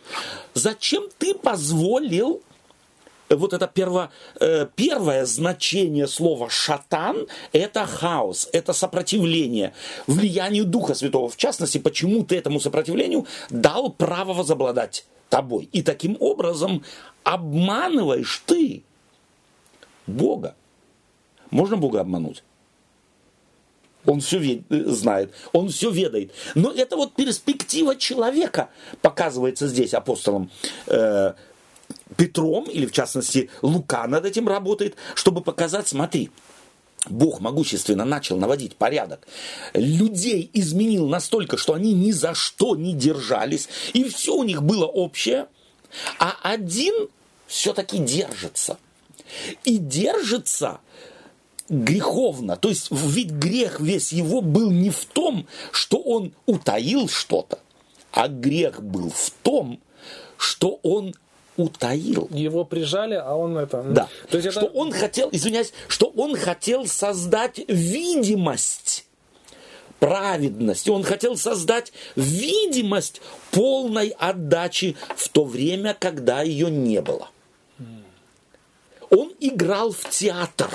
[0.54, 2.42] Зачем ты позволил
[3.36, 9.72] вот это перво, э, первое значение слова шатан– это хаос, это сопротивление
[10.06, 11.28] влиянию Духа Святого.
[11.28, 15.68] В частности, почему ты этому сопротивлению дал право возобладать тобой.
[15.72, 16.84] И таким образом
[17.24, 18.82] обманываешь ты
[20.06, 20.54] Бога.
[21.50, 22.44] Можно Бога обмануть?
[24.04, 24.62] Он все.
[24.68, 26.32] Э, знает, он все ведает.
[26.54, 28.68] Но это вот перспектива человека
[29.00, 30.50] показывается здесь апостолом
[30.86, 31.32] э,
[32.16, 36.30] Петром, или в частности Лука над этим работает, чтобы показать, смотри,
[37.08, 39.26] Бог могущественно начал наводить порядок.
[39.74, 44.86] Людей изменил настолько, что они ни за что не держались, и все у них было
[44.86, 45.48] общее,
[46.18, 46.94] а один
[47.46, 48.78] все-таки держится.
[49.64, 50.80] И держится
[51.68, 52.56] греховно.
[52.56, 57.58] То есть ведь грех весь его был не в том, что он утаил что-то,
[58.12, 59.80] а грех был в том,
[60.36, 61.14] что он
[61.62, 62.29] утаил.
[62.31, 63.83] Его прижали, а он это...
[63.83, 64.09] Да.
[64.29, 64.61] То есть это...
[64.61, 69.07] Что он хотел, извиняюсь, что он хотел создать видимость
[70.03, 70.90] праведности.
[70.90, 73.20] Он хотел создать видимость
[73.53, 77.29] полной отдачи в то время, когда ее не было.
[79.11, 80.70] Он играл в театр.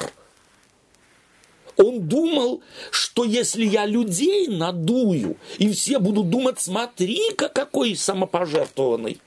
[1.75, 9.19] Он думал, что если я людей надую, и все будут думать, смотри-ка, какой самопожертвованный,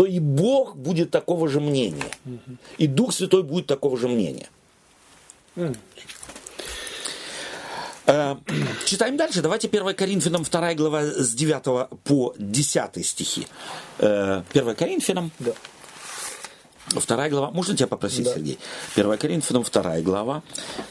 [0.00, 2.06] то и Бог будет такого же мнения.
[2.78, 4.48] И Дух Святой будет такого же мнения.
[8.06, 8.36] Э,
[8.86, 9.42] читаем дальше.
[9.42, 13.46] Давайте 1 Коринфянам 2 глава с 9 по 10 стихи.
[13.98, 15.32] 1 э, Коринфянам.
[15.38, 15.52] Да.
[16.86, 17.50] Вторая глава.
[17.50, 18.32] Можно тебя попросить, да.
[18.32, 18.58] Сергей?
[18.96, 20.42] 1 Коринфянам, вторая глава,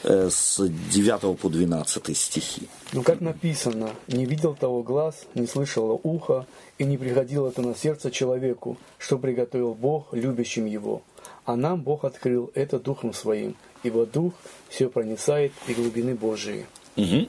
[0.04, 2.68] э, с 9 по 12 стихи.
[2.92, 6.46] Ну, как написано, не видел того глаз, не слышало ухо,
[6.80, 11.02] и не приходило это на сердце человеку, что приготовил Бог любящим его.
[11.44, 14.32] А нам Бог открыл это Духом Своим, ибо Дух
[14.70, 16.64] все проницает и глубины Божии.
[16.96, 17.28] Угу.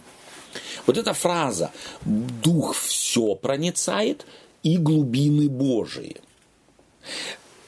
[0.86, 1.72] Вот эта фраза
[2.06, 4.26] «Дух все проницает
[4.64, 6.16] и глубины Божии».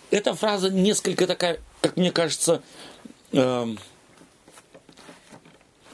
[0.09, 2.61] Эта фраза несколько такая, как мне кажется,
[3.33, 3.75] э,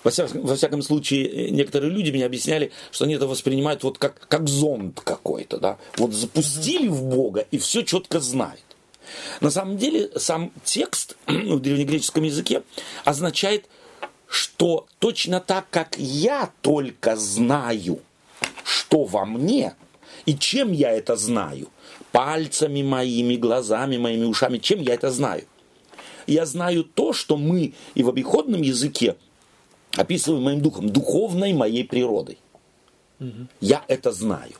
[0.04, 4.28] во, всяком, во всяком случае, некоторые люди мне объясняли, что они это воспринимают вот как,
[4.28, 5.78] как зонд какой-то, да.
[5.98, 8.64] Вот запустили в Бога и все четко знает.
[9.42, 12.64] На самом деле сам текст в древнегреческом языке
[13.06, 13.66] означает,
[14.28, 18.00] что точно так, как я только знаю,
[18.64, 19.74] что во мне,
[20.26, 21.70] и чем я это знаю,
[22.12, 25.46] пальцами моими, глазами моими, ушами, чем я это знаю?
[26.28, 29.16] Я знаю то, что мы и в обиходном языке
[30.00, 32.38] описываем моим духом, духовной моей природой.
[33.20, 33.48] Угу.
[33.62, 34.54] Я это знаю.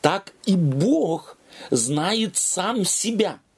[0.00, 1.36] Так и Бог
[1.70, 3.40] знает сам себя–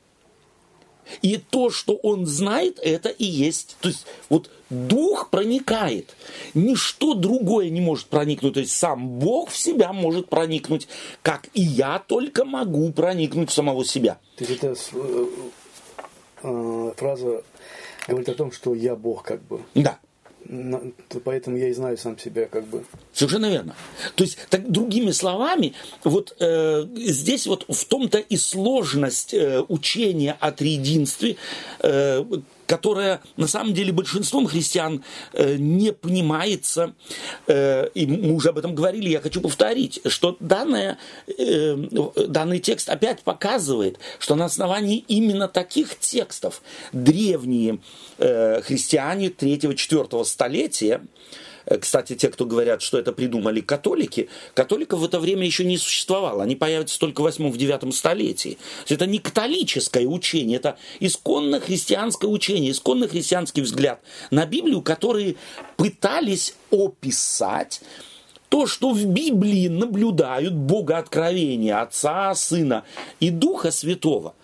[1.23, 3.77] и то, что он знает, это и есть.
[3.81, 6.15] То есть вот дух проникает.
[6.55, 8.55] Ничто другое не может проникнуть.
[8.55, 10.89] То есть сам Бог в себя может проникнуть,
[11.23, 14.19] как и я только могу проникнуть в самого себя.
[14.37, 15.27] То есть это э,
[16.43, 17.43] э, фраза
[18.07, 19.61] говорит о том, что я Бог как бы.
[19.75, 19.99] Да
[21.25, 22.85] поэтому я и знаю сам себя как бы.
[23.13, 23.75] Совершенно верно.
[24.15, 30.37] То есть, так, другими словами, вот э, здесь вот в том-то и сложность э, учения
[30.41, 31.37] о триединстве,
[31.81, 32.25] э,
[32.71, 35.03] которая на самом деле большинством христиан
[35.33, 36.95] э, не понимается,
[37.49, 40.97] э, и мы уже об этом говорили, я хочу повторить, что данное,
[41.37, 41.75] э,
[42.29, 47.81] данный текст опять показывает, что на основании именно таких текстов древние
[48.19, 51.01] христиане 3-4 столетия
[51.79, 56.43] кстати, те, кто говорят, что это придумали католики, католиков в это время еще не существовало.
[56.43, 58.59] Они появятся только в 8-9 столетии.
[58.89, 65.37] Это не католическое учение, это исконно христианское учение, исконно христианский взгляд на Библию, которые
[65.77, 67.81] пытались описать
[68.51, 72.85] то, что в Библии наблюдают Бога откровения Отца, Сына
[73.21, 74.35] и Духа Святого.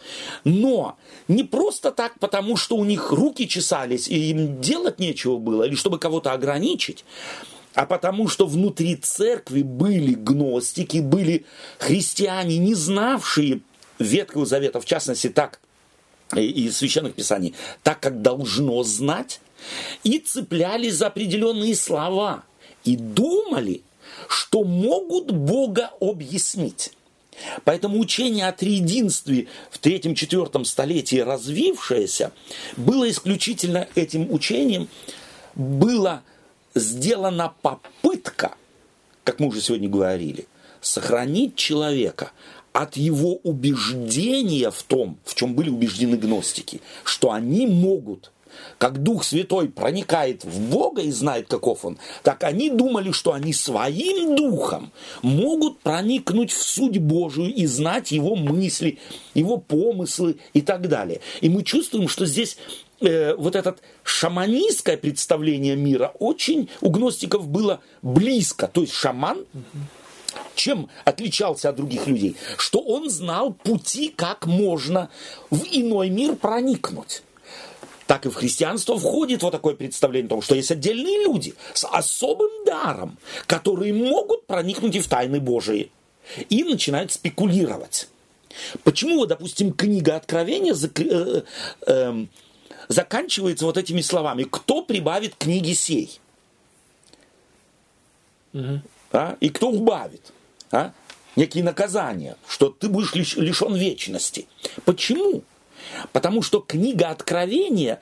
[0.44, 5.64] Но не просто так, потому что у них руки чесались и им делать нечего было,
[5.64, 7.04] или чтобы кого-то ограничить,
[7.74, 11.44] а потому что внутри церкви были гностики, были
[11.78, 13.60] христиане, не знавшие
[13.98, 15.60] Ветхого Завета, в частности, так,
[16.36, 19.40] и священных писаний, так, как должно знать,
[20.04, 22.44] и цеплялись за определенные слова,
[22.84, 23.82] и думали,
[24.30, 26.92] что могут Бога объяснить.
[27.64, 32.32] Поэтому учение о триединстве в третьем-четвертом столетии развившееся
[32.76, 34.88] было исключительно этим учением,
[35.54, 36.22] была
[36.74, 38.54] сделана попытка,
[39.24, 40.46] как мы уже сегодня говорили,
[40.80, 42.32] сохранить человека
[42.72, 48.30] от его убеждения в том, в чем были убеждены гностики, что они могут
[48.78, 53.52] как Дух Святой проникает в Бога и знает, каков Он, так они думали, что они
[53.52, 54.92] своим духом
[55.22, 58.98] могут проникнуть в суть Божию и знать Его мысли,
[59.34, 61.20] Его помыслы и так далее.
[61.40, 62.58] И мы чувствуем, что здесь
[63.00, 68.68] э, вот это шаманистское представление мира очень у гностиков было близко.
[68.68, 69.46] То есть шаман
[70.54, 72.36] чем отличался от других людей?
[72.56, 75.10] Что он знал пути, как можно
[75.50, 77.22] в иной мир проникнуть
[78.06, 81.86] так и в христианство входит вот такое представление о том, что есть отдельные люди с
[81.86, 85.90] особым даром, которые могут проникнуть и в тайны Божии.
[86.48, 88.08] И начинают спекулировать.
[88.84, 90.98] Почему, допустим, книга Откровения зак...
[91.00, 91.42] э,
[91.86, 92.26] э,
[92.88, 96.20] заканчивается вот этими словами «Кто прибавит книги сей?»
[98.52, 98.80] угу.
[99.12, 99.36] а?
[99.40, 100.32] И кто убавит?
[100.70, 100.92] А?
[101.36, 104.46] Некие наказания, что ты будешь лишен вечности.
[104.84, 105.42] Почему?
[106.12, 108.00] Потому что книга Откровения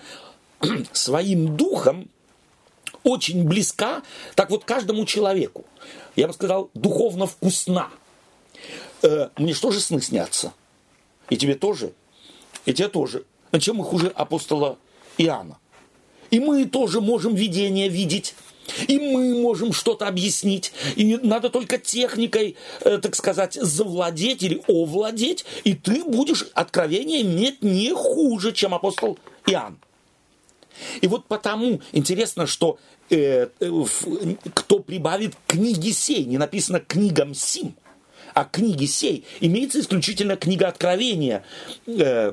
[0.93, 2.09] своим духом
[3.03, 4.03] очень близка,
[4.35, 5.65] так вот, каждому человеку.
[6.17, 7.91] Я бы сказал, духовно вкусна.
[9.03, 10.53] Э, мне что же сны снятся?
[11.29, 11.93] И тебе тоже?
[12.65, 13.25] И тебе тоже.
[13.51, 14.79] А чем мы хуже апостола
[15.19, 15.59] Иоанна?
[16.31, 18.35] И мы тоже можем видение видеть.
[18.89, 20.73] И мы можем что-то объяснить.
[20.97, 25.45] И надо только техникой, э, так сказать, завладеть или овладеть.
[25.65, 29.79] И ты будешь откровение иметь не хуже, чем апостол Иоанн.
[31.01, 32.79] И вот потому интересно, что
[33.11, 33.85] э, э,
[34.55, 37.75] кто прибавит книги сей, не написано книгам сим,
[38.35, 41.45] а книги сей, имеется исключительно книга Откровения
[41.87, 42.33] э,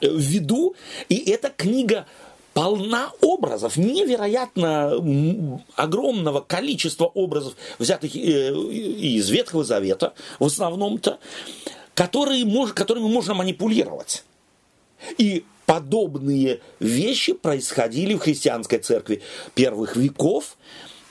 [0.00, 0.74] в виду,
[1.08, 2.06] и эта книга
[2.54, 4.92] полна образов, невероятно
[5.76, 11.18] огромного количества образов, взятых э, из Ветхого Завета, в основном-то,
[11.94, 12.44] которые,
[12.74, 14.24] которыми можно манипулировать.
[15.18, 19.22] И подобные вещи происходили в христианской церкви
[19.54, 20.56] первых веков,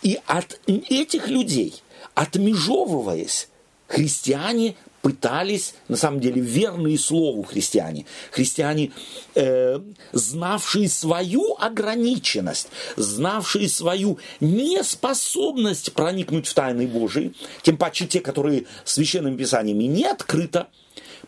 [0.02, 1.82] и от этих людей,
[2.16, 3.50] отмежевываясь,
[3.88, 8.92] христиане пытались, на самом деле, верные слову христиане, христиане,
[9.36, 9.80] э,
[10.12, 19.38] знавшие свою ограниченность, знавшие свою неспособность проникнуть в тайны Божии, тем паче те, которые священными
[19.38, 20.68] писаниями не открыто,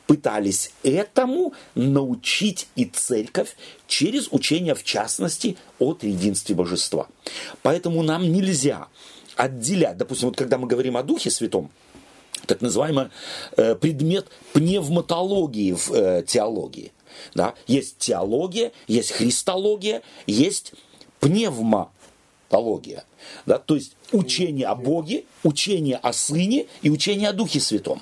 [0.08, 3.56] пытались этому научить и церковь
[3.88, 7.08] через учение, в частности, о триединстве божества.
[7.62, 8.88] Поэтому нам нельзя
[9.36, 11.72] отделять, допустим, вот когда мы говорим о Духе Святом,
[12.48, 13.08] так называемый
[13.58, 16.92] э, предмет пневматологии в э, теологии.
[17.36, 17.54] Да?
[17.68, 20.74] Есть теология, есть христология, есть
[21.20, 23.06] пневматология.
[23.46, 23.58] Да?
[23.58, 28.02] То есть учение о Боге, учение о Сыне и учение о Духе Святом.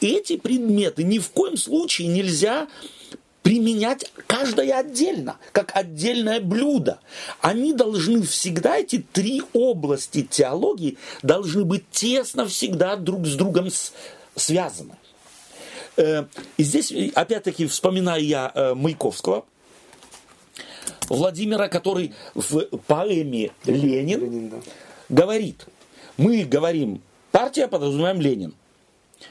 [0.00, 2.68] Эти предметы ни в коем случае нельзя
[3.42, 7.00] применять каждое отдельно, как отдельное блюдо.
[7.40, 13.68] Они должны всегда, эти три области теологии, должны быть тесно всегда друг с другом
[14.36, 14.96] связаны.
[15.96, 16.24] Э,
[16.56, 19.44] и здесь, опять-таки, вспоминаю я э, Маяковского,
[21.08, 24.56] Владимира, который в поэме «Ленин», Ленин да.
[25.08, 25.66] говорит,
[26.16, 28.54] мы говорим партия, подразумеваем Ленин.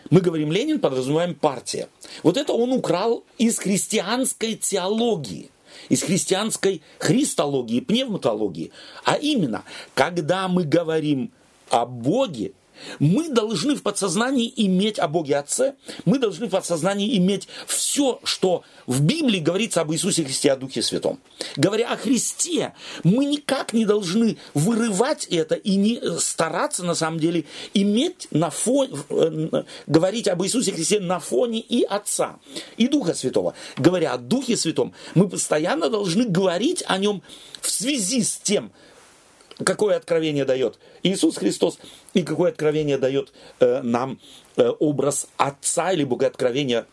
[0.10, 1.90] Мы говорим Ленин, подразумеваем партия.
[2.24, 5.50] Вот это он украл из христианской теологии
[5.90, 8.72] из христианской христологии, пневматологии.
[9.04, 9.64] А именно,
[9.94, 11.32] когда мы говорим
[11.70, 12.52] о Боге,
[13.00, 15.76] мы должны в подсознании иметь о Боге Отце,
[16.06, 20.82] мы должны в подсознании иметь все, что в Библии говорится об Иисусе Христе, о Духе
[20.82, 21.20] Святом.
[21.56, 22.74] Говоря о Христе,
[23.04, 28.94] мы никак не должны вырывать это и не стараться, на самом деле, иметь на фоне,
[29.10, 32.40] э, говорить об Иисусе Христе на фоне и Отца,
[32.78, 33.54] и Духа Святого.
[33.78, 37.22] Говоря о Духе Святом, мы постоянно должны говорить о нем
[37.62, 38.72] в связи с тем,
[39.66, 41.80] какое откровение дает Иисус Христос
[42.14, 44.20] и какое откровение дает э, нам
[44.58, 46.86] э, образ Отца или Богооткровение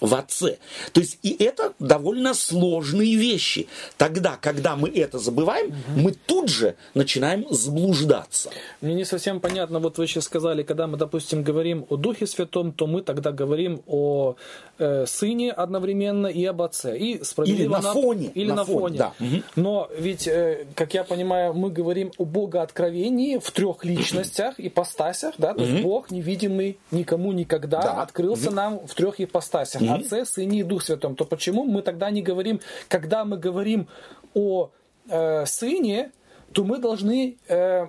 [0.00, 0.58] в Отце.
[0.92, 3.66] То есть и это довольно сложные вещи.
[3.96, 6.00] Тогда, когда мы это забываем, угу.
[6.00, 8.50] мы тут же начинаем заблуждаться.
[8.80, 12.72] Мне не совсем понятно, вот вы сейчас сказали, когда мы, допустим, говорим о Духе Святом,
[12.72, 14.36] то мы тогда говорим о
[14.78, 16.96] э, Сыне одновременно и об Отце.
[16.96, 18.30] И или на фоне.
[18.34, 18.80] Или на, на фоне.
[18.80, 18.98] фоне.
[18.98, 19.12] Да.
[19.18, 19.42] Угу.
[19.56, 25.54] Но ведь, э, как я понимаю, мы говорим о Богооткровении в трех личностях, ипостасях, да,
[25.54, 25.70] то угу.
[25.70, 28.02] есть Бог невидимый никому никогда да.
[28.02, 28.56] открылся угу.
[28.56, 30.00] нам в трех ипостасях mm-hmm.
[30.00, 33.88] Отце, Сыне и Дух Святом, то почему мы тогда не говорим, когда мы говорим
[34.34, 34.70] о
[35.08, 36.10] э, Сыне,
[36.52, 37.86] то мы должны, э,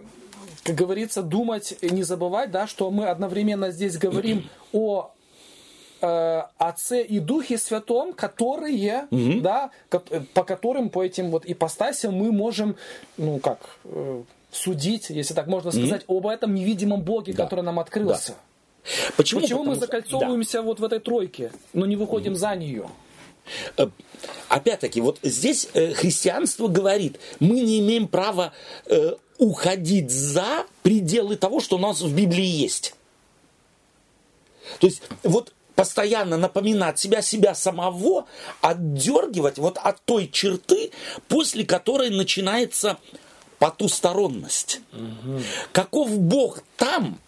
[0.63, 5.11] как говорится, думать, не забывать, да, что мы одновременно здесь говорим о
[6.01, 9.41] э, Отце и Духе Святом, которые, угу.
[9.41, 9.71] да,
[10.33, 12.75] по которым, по этим вот ипостасям мы можем,
[13.17, 16.19] ну как, э, судить, если так можно сказать, угу.
[16.19, 17.43] об этом невидимом Боге, да.
[17.43, 18.31] который нам открылся.
[18.31, 18.38] Да.
[19.17, 20.61] Почему, Почему мы закольцовываемся да.
[20.63, 22.36] вот в этой тройке, но не выходим mm.
[22.36, 22.89] за нее?
[23.78, 23.88] Э,
[24.47, 28.53] опять-таки, вот здесь э, христианство говорит, мы не имеем права
[28.86, 32.95] э, уходить за пределы того, что у нас в Библии есть.
[34.80, 38.25] То есть вот постоянно напоминать себя, себя самого,
[38.61, 40.91] отдергивать вот от той черты,
[41.28, 42.97] после которой начинается
[43.59, 44.82] потусторонность.
[44.91, 45.41] Угу.
[45.71, 47.19] Каков Бог там,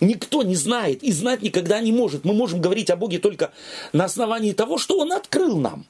[0.00, 2.24] Никто не знает и знать никогда не может.
[2.24, 3.52] Мы можем говорить о Боге только
[3.92, 5.86] на основании того, что Он открыл нам.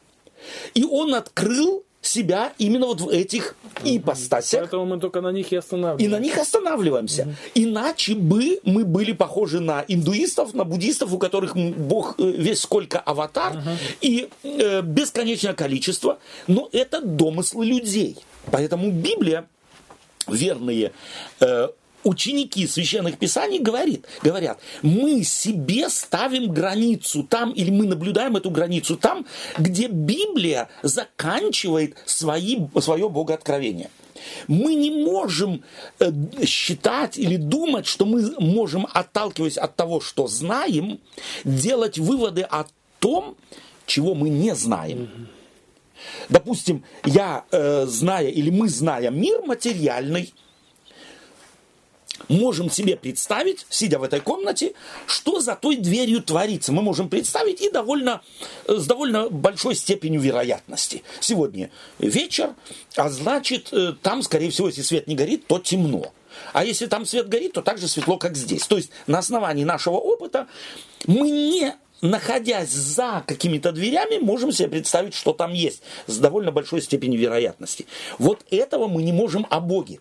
[0.74, 4.60] И Он открыл себя именно вот в этих ипостасях.
[4.60, 6.04] Поэтому мы только на них и останавливаемся.
[6.04, 7.22] И на них останавливаемся.
[7.22, 7.32] Угу.
[7.56, 12.98] Иначе бы мы были похожи на индуистов, на буддистов, у которых Бог э, весь сколько
[13.00, 13.70] аватар угу.
[14.00, 16.18] и э, бесконечное количество.
[16.46, 18.16] Но это домыслы людей.
[18.50, 19.46] Поэтому Библия
[20.26, 20.92] верные
[21.40, 21.68] э,
[22.04, 28.96] ученики священных писаний говорит, говорят, мы себе ставим границу там, или мы наблюдаем эту границу
[28.96, 29.26] там,
[29.58, 33.90] где Библия заканчивает свои, свое богооткровение.
[34.48, 35.62] Мы не можем
[35.98, 36.12] э,
[36.44, 41.00] считать или думать, что мы можем, отталкиваясь от того, что знаем,
[41.44, 42.66] делать выводы о
[42.98, 43.36] том,
[43.86, 45.28] чего мы не знаем.
[46.28, 50.32] Допустим, я, э, зная или мы зная мир материальный,
[52.30, 54.72] можем себе представить, сидя в этой комнате,
[55.06, 56.72] что за той дверью творится.
[56.72, 58.22] Мы можем представить и довольно,
[58.66, 61.02] э, с довольно большой степенью вероятности.
[61.20, 62.54] Сегодня вечер,
[62.96, 66.12] а значит, э, там, скорее всего, если свет не горит, то темно.
[66.52, 68.66] А если там свет горит, то так же светло, как здесь.
[68.66, 70.46] То есть на основании нашего опыта
[71.06, 76.80] мы не находясь за какими-то дверями, можем себе представить, что там есть, с довольно большой
[76.80, 77.86] степенью вероятности.
[78.18, 80.00] Вот этого мы не можем о Боге.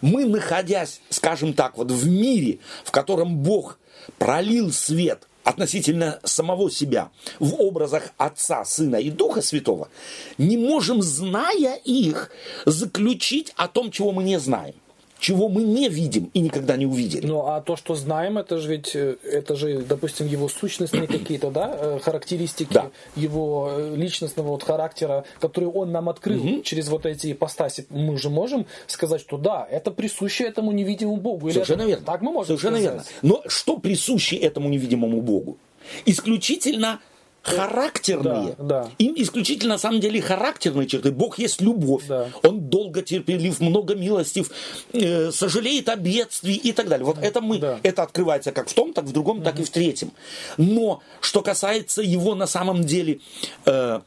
[0.00, 3.78] Мы, находясь, скажем так, вот в мире, в котором Бог
[4.18, 9.88] пролил свет относительно самого себя в образах Отца, Сына и Духа Святого,
[10.36, 12.30] не можем, зная их,
[12.66, 14.74] заключить о том, чего мы не знаем
[15.18, 17.26] чего мы не видим и никогда не увидели.
[17.26, 21.50] Ну, а то, что знаем, это же ведь, э, это же, допустим, его сущностные какие-то,
[21.50, 22.90] да, э, характеристики, да.
[23.16, 26.62] его э, личностного вот характера, которые он нам открыл угу.
[26.62, 27.86] через вот эти ипостаси.
[27.90, 31.48] Мы же можем сказать, что да, это присуще этому невидимому Богу.
[31.48, 32.06] Или Совершенно это, верно.
[32.06, 33.06] Так мы можем Совершенно сказать.
[33.22, 33.28] верно.
[33.44, 35.58] Но что присуще этому невидимому Богу?
[36.04, 37.00] Исключительно
[37.48, 38.54] характерные.
[38.58, 38.90] Да, да.
[38.98, 41.10] Им исключительно, на самом деле, характерные черты.
[41.10, 42.04] Бог есть любовь.
[42.06, 42.28] Да.
[42.42, 44.50] Он долго терпелив, много милостив,
[44.92, 47.04] э, сожалеет о бедствии и так далее.
[47.04, 47.80] Вот это мы, Да.
[47.82, 50.12] это открывается как в том, так в другом, так и в третьем.
[50.56, 53.20] Но что касается его на самом деле
[53.66, 54.00] э,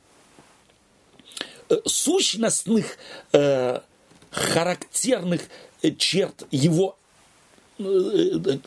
[1.70, 2.98] э, сущностных,
[3.34, 3.80] э,
[4.32, 5.42] характерных
[5.98, 6.96] черт его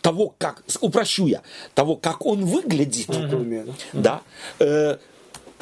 [0.00, 1.42] того, как, упрощу я,
[1.74, 3.08] того, как он выглядит,
[3.92, 4.22] да,
[4.58, 4.96] э,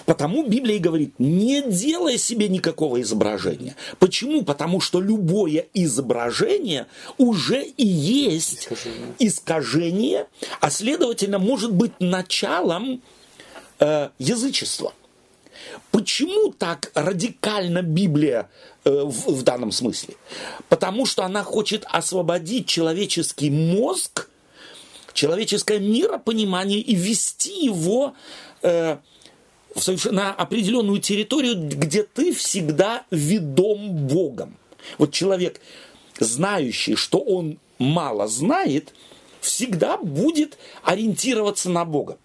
[0.04, 3.76] Потому Библия и говорит, не делай себе никакого изображения.
[3.98, 4.42] Почему?
[4.42, 6.86] Потому что любое изображение
[7.18, 9.14] уже и есть Искажение.
[9.20, 10.26] искажение,
[10.60, 13.00] а следовательно может быть началом
[13.78, 14.92] э, язычества.
[15.90, 18.48] Почему так радикально Библия
[18.84, 20.14] э, в, в данном смысле?
[20.68, 24.28] Потому что она хочет освободить человеческий мозг,
[25.12, 28.14] человеческое миропонимание и ввести его
[28.62, 28.98] э,
[29.74, 34.56] в совершенно определенную территорию, где ты всегда ведом Богом.
[34.98, 35.60] Вот человек,
[36.18, 38.94] знающий, что он мало знает,
[39.40, 42.18] всегда будет ориентироваться на Бога.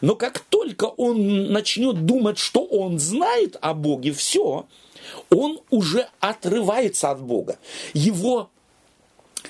[0.00, 4.66] Но как только он начнет думать, что он знает о Боге, все,
[5.30, 7.58] он уже отрывается от Бога.
[7.92, 8.50] Его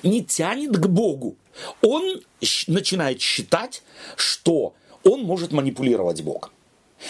[0.03, 1.35] не тянет к Богу.
[1.81, 2.21] Он
[2.67, 3.81] начинает считать,
[4.15, 4.73] что
[5.03, 6.51] он может манипулировать Богом.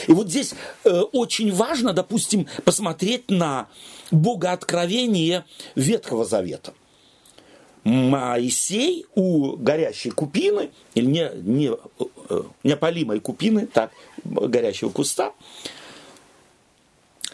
[0.07, 0.53] И вот здесь
[0.83, 3.67] э, очень важно, допустим, посмотреть на
[4.11, 5.45] богооткровение
[5.75, 6.73] Ветхого Завета.
[7.85, 11.71] Моисей у горящей купины, или не, не,
[12.29, 13.91] э, неопалимой купины, так,
[14.23, 15.33] горящего куста,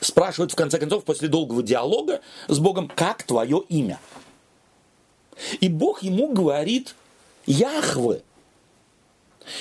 [0.02, 4.00] спрашивает в конце концов, после долгого диалога с Богом, как твое имя?
[5.62, 6.96] И Бог ему говорит,
[7.46, 8.22] Яхве.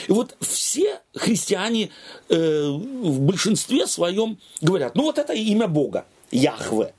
[0.09, 1.91] И вот все христиане
[2.28, 6.95] э, в большинстве своем говорят, ну вот это имя Бога, Яхве.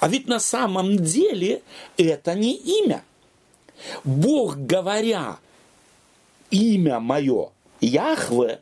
[0.00, 1.62] А ведь на самом деле
[1.96, 3.04] это не имя.
[4.04, 5.38] Бог, говоря
[6.50, 7.50] имя мое
[7.80, 8.60] Яхве,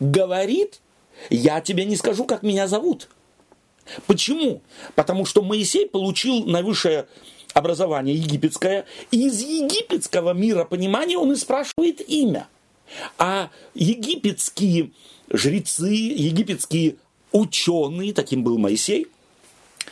[0.00, 0.80] говорит,
[1.30, 3.08] я тебе не скажу, как меня зовут.
[4.06, 4.62] Почему?
[4.94, 7.06] Потому что Моисей получил наивысшее
[7.54, 12.48] образование египетское, и из египетского мира понимания он и спрашивает имя.
[13.16, 14.90] А египетские
[15.30, 16.96] жрецы, египетские
[17.32, 19.06] ученые, таким был Моисей,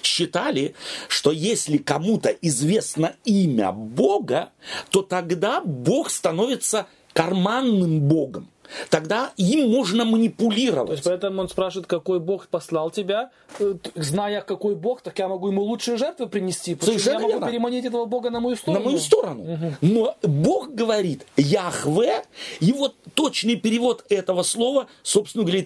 [0.05, 0.75] считали,
[1.09, 4.51] что если кому-то известно имя Бога,
[4.91, 8.49] то тогда Бог становится карманным Богом.
[8.89, 10.91] Тогда им можно То манипулировать.
[10.93, 13.31] есть поэтому он спрашивает, какой Бог послал тебя.
[13.61, 16.75] Э, Зная, какой Бог, так я могу ему лучшие жертвы принести.
[16.75, 17.47] Потому Совершенно я могу верно.
[17.49, 18.81] переманить этого Бога на мою сторону.
[18.81, 19.75] на мою сторону.
[19.83, 22.25] Но Бог говорит Яхве,
[22.61, 25.65] и вот точный перевод этого слова, собственно говоря,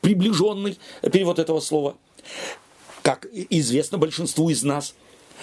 [0.00, 0.76] приближенный
[1.12, 1.94] перевод этого слова,
[3.02, 4.94] как известно большинству из нас,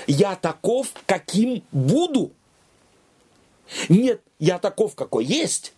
[0.05, 2.31] я таков, каким буду.
[3.89, 5.73] Нет, я таков, какой есть,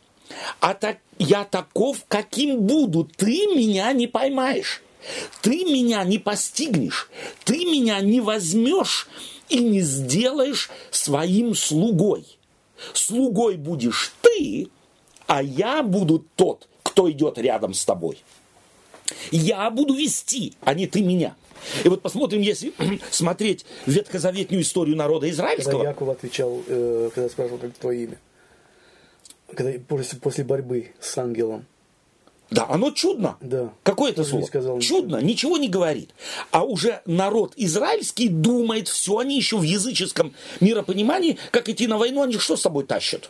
[0.59, 3.03] а так, я таков, каким буду.
[3.03, 4.81] Ты меня не поймаешь.
[5.41, 7.09] Ты меня не постигнешь.
[7.45, 9.07] Ты меня не возьмешь
[9.47, 12.25] и не сделаешь своим слугой.
[12.93, 14.69] Слугой будешь ты,
[15.27, 18.23] а я буду тот, кто идет рядом с тобой.
[19.31, 21.35] Я буду вести, а не ты меня.
[21.83, 22.73] И вот посмотрим, если
[23.11, 25.83] смотреть ветхозаветную историю народа Когда израильского.
[25.83, 28.19] Яков отвечал, э, когда спрашивал, как твое имя.
[29.53, 31.65] Когда, после, после борьбы с ангелом.
[32.51, 33.37] Да, оно чудно.
[33.41, 33.71] Да.
[33.83, 34.45] Какое это слово?
[34.45, 36.11] сказал чудно, ничего не говорит.
[36.51, 42.23] А уже народ израильский думает, все, они еще в языческом миропонимании, как идти на войну,
[42.23, 43.29] они что с собой тащат?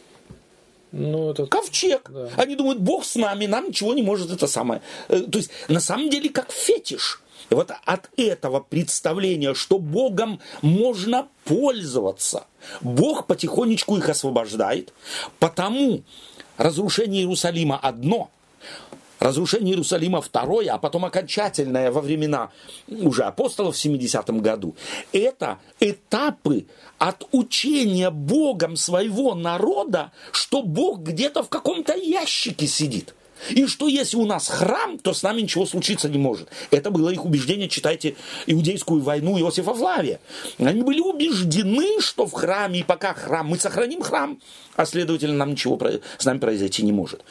[0.92, 1.46] Ну, это...
[1.46, 2.10] Ковчег.
[2.10, 2.30] Да.
[2.38, 4.82] Они думают, Бог с нами, нам ничего не может это самое.
[5.08, 7.22] Э, То есть, на самом деле, как фетиш.
[7.50, 12.46] И вот от этого представления, что Богом можно пользоваться,
[12.82, 14.94] Бог потихонечку их освобождает,
[15.40, 16.04] потому
[16.58, 18.30] разрушение Иерусалима одно,
[19.20, 22.52] разрушение Иерусалима второе, а потом окончательное во времена
[22.88, 24.76] уже апостолов в 70-м году.
[25.12, 26.68] Это этапы
[26.98, 33.16] от учения Богом своего народа, что Бог где-то в каком-то ящике сидит.
[33.50, 36.50] И что если у нас храм, то с нами ничего случиться не может.
[36.72, 38.16] Это было их убеждение, читайте
[38.48, 40.20] иудейскую войну Иосифа Флавия.
[40.58, 44.40] Они были убеждены, что в храме, и пока храм, мы сохраним храм,
[44.76, 45.80] а следовательно нам ничего
[46.18, 47.24] с нами произойти не может.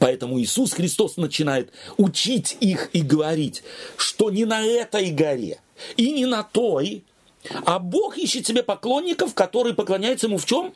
[0.00, 3.62] Поэтому Иисус Христос начинает учить их и говорить,
[3.96, 5.60] что не на этой горе
[5.96, 7.04] и не на той,
[7.64, 10.74] а Бог ищет себе поклонников, которые поклоняются Ему в чем?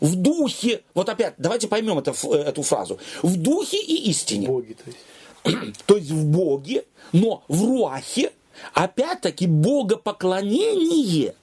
[0.00, 0.82] В духе.
[0.94, 2.98] Вот опять, давайте поймем это, э, эту фразу.
[3.22, 4.48] В духе и истине.
[4.48, 4.98] Боги, то есть.
[5.86, 8.32] То есть в Боге, но в Руахе,
[8.74, 11.34] опять-таки, богопоклонение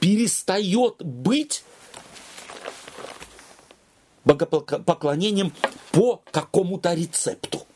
[0.00, 1.62] перестает быть
[4.24, 5.52] богопоклонением
[5.92, 7.67] по какому-то рецепту.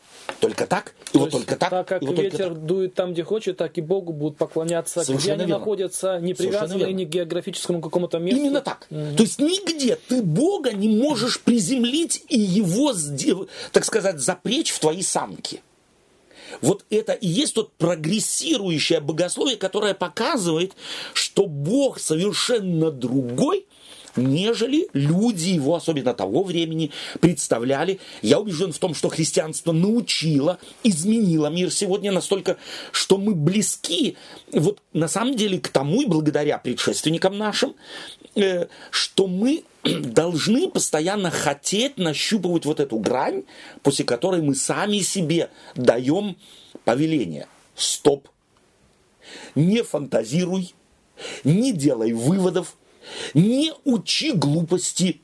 [0.43, 2.65] Только так, и То вот только так, Так как вот ветер так.
[2.65, 5.59] дует там, где хочет, так и Богу будут поклоняться, где Совершенно они верно.
[5.59, 8.41] находятся, не привязаны ни к географическому какому-то месту.
[8.41, 8.85] Именно так.
[8.89, 12.93] То есть нигде ты Бога не можешь приземлить и его,
[13.71, 15.61] так сказать, запречь в твои самки.
[16.61, 20.73] Вот это и есть тот прогрессирующее богословие, которое показывает,
[21.13, 23.65] что Бог совершенно другой,
[24.15, 27.99] нежели люди его, особенно того времени, представляли.
[28.21, 32.57] Я убежден в том, что христианство научило, изменило мир сегодня настолько,
[32.91, 34.17] что мы близки,
[34.51, 37.75] вот на самом деле к тому и благодаря предшественникам нашим,
[38.35, 43.43] э, что мы должны постоянно хотеть нащупывать вот эту грань,
[43.81, 46.37] после которой мы сами себе даем
[46.85, 47.47] повеление.
[47.75, 48.29] Стоп.
[49.55, 50.73] Не фантазируй,
[51.43, 52.75] не делай выводов,
[53.33, 55.21] не учи глупости,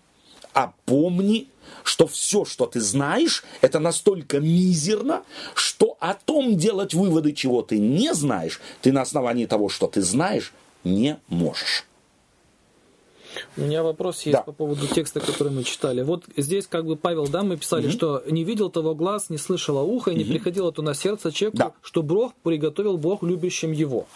[0.53, 1.47] а помни,
[1.83, 5.23] что все, что ты знаешь, это настолько мизерно,
[5.55, 10.01] что о том делать выводы, чего ты не знаешь, ты на основании того, что ты
[10.01, 10.53] знаешь,
[10.83, 11.85] не можешь.
[13.57, 14.41] У меня вопрос есть Да.
[14.43, 16.01] по поводу текста, который мы читали.
[16.01, 19.81] Вот здесь как бы Павел, да, мы писали, что не видел того глаз, не слышало
[19.81, 21.71] ухо, и не приходило то на сердце человеку, Да.
[21.81, 24.07] что Бог приготовил Бог любящим его.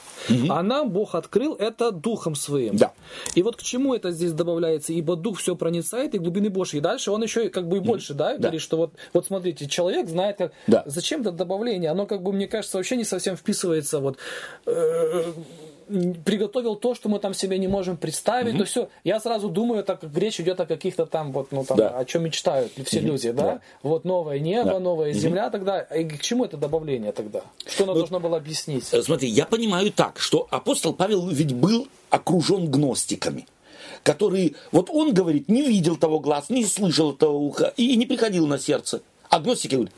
[0.49, 2.77] А нам Бог открыл это духом своим.
[2.77, 2.91] Да.
[3.35, 4.93] И вот к чему это здесь добавляется?
[4.93, 6.79] Ибо дух все проницает и глубины Божьей.
[6.79, 10.07] И дальше он еще как бы и больше, да, говорит, что вот, вот смотрите, человек
[10.09, 10.51] знает, как...
[10.67, 10.83] Да.
[10.85, 11.91] Зачем это добавление?
[11.91, 14.17] Оно как бы, мне кажется, вообще не совсем вписывается вот
[14.65, 15.23] э,
[16.25, 18.89] приготовил то, что мы там себе не можем представить, то все.
[19.03, 21.89] Я сразу думаю, так как речь идет о каких-то там, вот, ну там, Да.
[21.89, 23.43] о чем мечтают все люди, да?
[23.43, 23.61] Да.
[23.83, 24.79] Вот новое небо, Да.
[24.79, 25.81] новая земля тогда.
[25.81, 27.41] И к чему это добавление тогда?
[27.65, 28.87] Что оно должно было объяснить?
[28.93, 33.45] Э, Смотри, я понимаю так, что апостол Павел ведь был окружен гностиками
[34.03, 38.47] которые, вот он говорит, не видел того глаз, не слышал того уха и не приходил
[38.47, 39.01] на сердце.
[39.29, 39.93] А гностики говорят,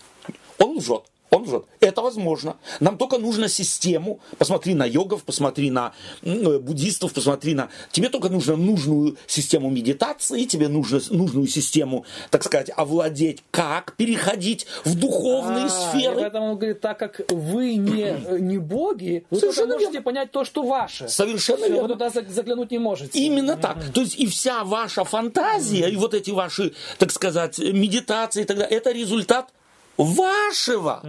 [0.60, 1.02] он лжет,
[1.32, 1.66] он лжет.
[1.80, 2.58] Это возможно.
[2.80, 4.20] Нам только нужно систему.
[4.38, 7.70] Посмотри на йогов, посмотри на э, буддистов, посмотри на...
[7.92, 14.68] Тебе только нужно нужную систему медитации, тебе нужно нужную систему, так сказать, овладеть, как переходить
[14.86, 16.16] в духовные А, сферы.
[16.22, 20.04] поэтому он говорит, так как вы не, не боги, вы Совершенно можете верно.
[20.04, 21.10] понять то, что ваше.
[21.10, 21.82] Совершенно Всё, верно.
[21.84, 23.20] Вы туда заг- заглянуть не можете.
[23.20, 23.78] Именно так.
[23.94, 28.58] То есть и вся ваша фантазия, и вот эти ваши, так сказать, медитации и так
[28.58, 29.52] далее, это результат
[29.98, 31.02] вашего.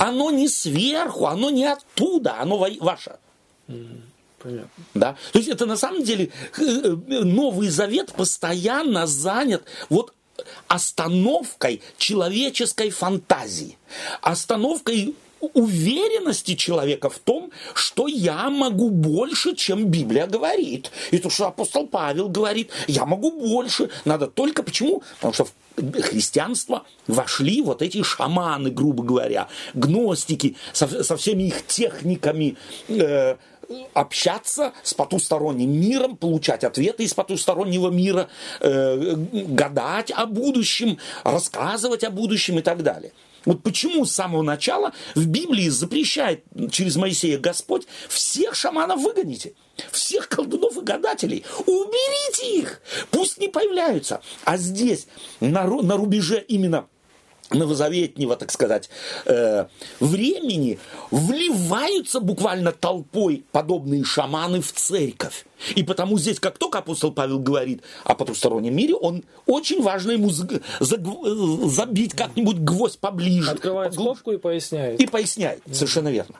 [0.00, 3.16] Оно не сверху, оно не оттуда, оно во- ваше.
[3.66, 4.68] Понятно.
[4.94, 5.16] Да?
[5.32, 10.12] То есть это на самом деле э, э, Новый Завет постоянно занят вот
[10.66, 13.78] остановкой человеческой фантазии,
[14.20, 15.14] остановкой
[15.54, 20.90] уверенности человека в том, что я могу больше, чем Библия говорит.
[21.10, 23.90] И то, что апостол Павел говорит, я могу больше.
[24.04, 25.02] Надо только почему?
[25.16, 31.66] Потому что в христианство вошли вот эти шаманы, грубо говоря, гностики со, со всеми их
[31.66, 32.56] техниками
[32.88, 33.36] э,
[33.94, 38.28] общаться с потусторонним миром, получать ответы из потустороннего мира,
[38.60, 43.12] э, гадать о будущем, рассказывать о будущем и так далее.
[43.44, 49.54] Вот почему с самого начала в Библии запрещает через Моисея Господь всех шаманов выгоните,
[49.90, 54.20] всех колдунов и гадателей, уберите их, пусть не появляются.
[54.44, 55.06] А здесь,
[55.40, 56.88] на, на рубеже именно
[57.54, 58.90] новозаветнего, так сказать,
[59.26, 59.66] э,
[60.00, 60.78] времени
[61.10, 65.44] вливаются буквально толпой подобные шаманы в церковь.
[65.76, 70.30] И потому здесь, как только апостол Павел говорит о потустороннем мире, он очень важно ему
[70.30, 73.50] забить как-нибудь гвоздь поближе.
[73.50, 75.00] Открывает скобку и поясняет.
[75.00, 76.36] И поясняет, совершенно верно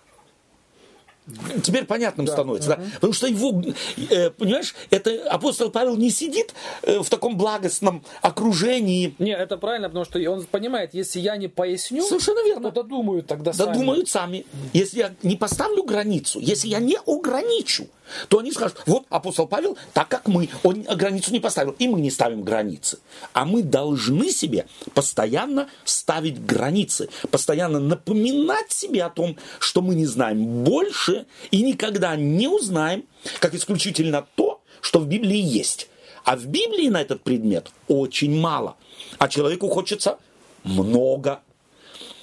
[1.62, 2.72] теперь понятным да, становится.
[2.72, 2.82] Угу.
[2.82, 2.90] Да?
[2.94, 3.62] Потому что его,
[4.10, 9.14] э, понимаешь, это апостол Павел не сидит э, в таком благостном окружении.
[9.18, 12.70] Не, это правильно, потому что он понимает, если я не поясню, Совершенно верно.
[12.70, 13.68] то додумают тогда сами.
[13.68, 14.46] Додумают сами.
[14.72, 17.86] Если я не поставлю границу, если я не ограничу,
[18.28, 22.00] то они скажут, вот апостол Павел, так как мы, он границу не поставил, и мы
[22.00, 22.98] не ставим границы.
[23.32, 30.06] А мы должны себе постоянно ставить границы, постоянно напоминать себе о том, что мы не
[30.06, 31.11] знаем больше
[31.50, 33.04] и никогда не узнаем,
[33.40, 35.88] как исключительно то, что в Библии есть.
[36.24, 38.76] А в Библии на этот предмет очень мало.
[39.18, 40.18] А человеку хочется
[40.64, 41.40] много.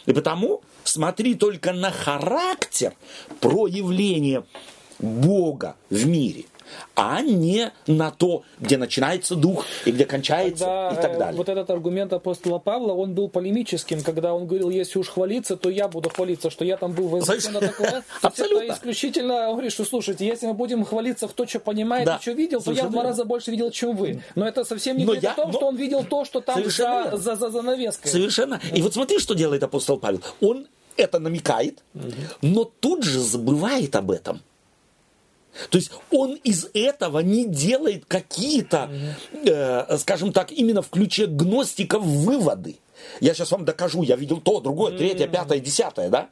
[0.05, 2.93] И потому смотри только на характер
[3.39, 4.43] проявления
[4.99, 6.45] Бога в мире,
[6.95, 11.38] а не на то, где начинается дух и где кончается когда, и так далее.
[11.38, 15.70] Вот этот аргумент апостола Павла, он был полемическим, когда он говорил, если уж хвалиться, то
[15.70, 18.03] я буду хвалиться, что я там был на такое.
[18.22, 18.63] Абсолютно.
[18.63, 22.17] Это исключительно, он говорит, что слушайте, если мы будем хвалиться, кто что понимает да.
[22.17, 24.22] и что видел, то я в два раза больше видел, чем вы.
[24.36, 27.36] Но это совсем не говорит о том, что он видел то, что там за, за,
[27.36, 28.11] за занавеской.
[28.11, 28.59] Совершенно.
[28.74, 30.22] И вот смотри, что делает апостол Павел.
[30.41, 30.67] Он
[30.97, 31.84] это намекает,
[32.41, 34.41] но тут же забывает об этом.
[35.70, 38.89] То есть он из этого не делает какие-то,
[39.45, 42.78] э, скажем так, именно в ключе гностиков выводы.
[43.22, 46.30] Я сейчас вам докажу, я видел то, другое, третье, пятое, десятое, да?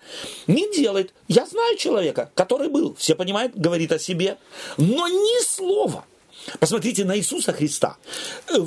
[0.47, 1.13] Не делает.
[1.27, 4.37] Я знаю человека, который был, все понимают, говорит о себе,
[4.77, 6.05] но ни слова.
[6.59, 7.97] Посмотрите на Иисуса Христа.
[8.49, 8.57] Э,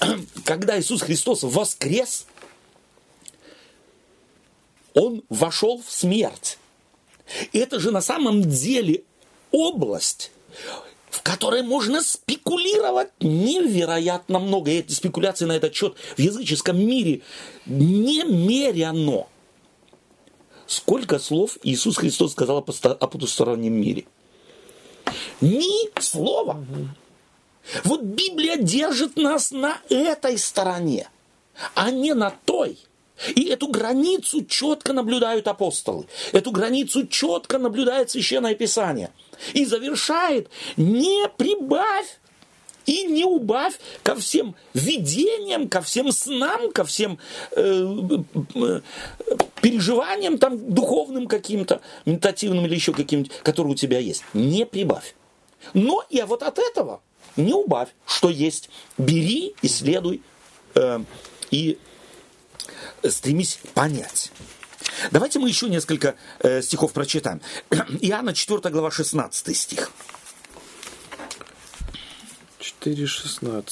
[0.44, 2.26] когда Иисус Христос воскрес,
[4.94, 6.58] он вошел в смерть.
[7.52, 9.04] И это же на самом деле
[9.52, 10.30] область,
[11.10, 14.70] в которой можно спекулировать невероятно много.
[14.70, 17.22] И эти спекуляции на этот счет в языческом мире
[17.66, 19.26] немерено.
[20.66, 24.06] Сколько слов Иисус Христос сказал о потустороннем мире?
[25.40, 26.64] Ни слова.
[27.84, 31.08] Вот Библия держит нас на этой стороне,
[31.74, 32.78] а не на той–
[33.28, 36.06] и эту границу четко наблюдают апостолы.
[36.32, 39.10] Эту границу четко наблюдает Священное Писание.
[39.54, 42.18] И завершает, не прибавь
[42.86, 47.18] и не убавь ко всем видениям, ко всем снам, ко всем
[47.52, 47.86] э,
[48.54, 48.80] э,
[49.62, 54.24] переживаниям там духовным каким-то, медитативным или еще каким-то, которые у тебя есть.
[54.34, 55.14] Не прибавь.
[55.74, 57.00] Но и вот от этого
[57.36, 58.70] не убавь, что есть.
[58.98, 60.22] Бери, исследуй
[60.74, 61.00] э,
[61.50, 61.78] и
[63.08, 64.32] стремись понять.
[65.10, 67.40] Давайте мы еще несколько э, стихов прочитаем.
[68.00, 69.90] Иоанна 4 глава 16 стих.
[72.82, 73.64] 4.16.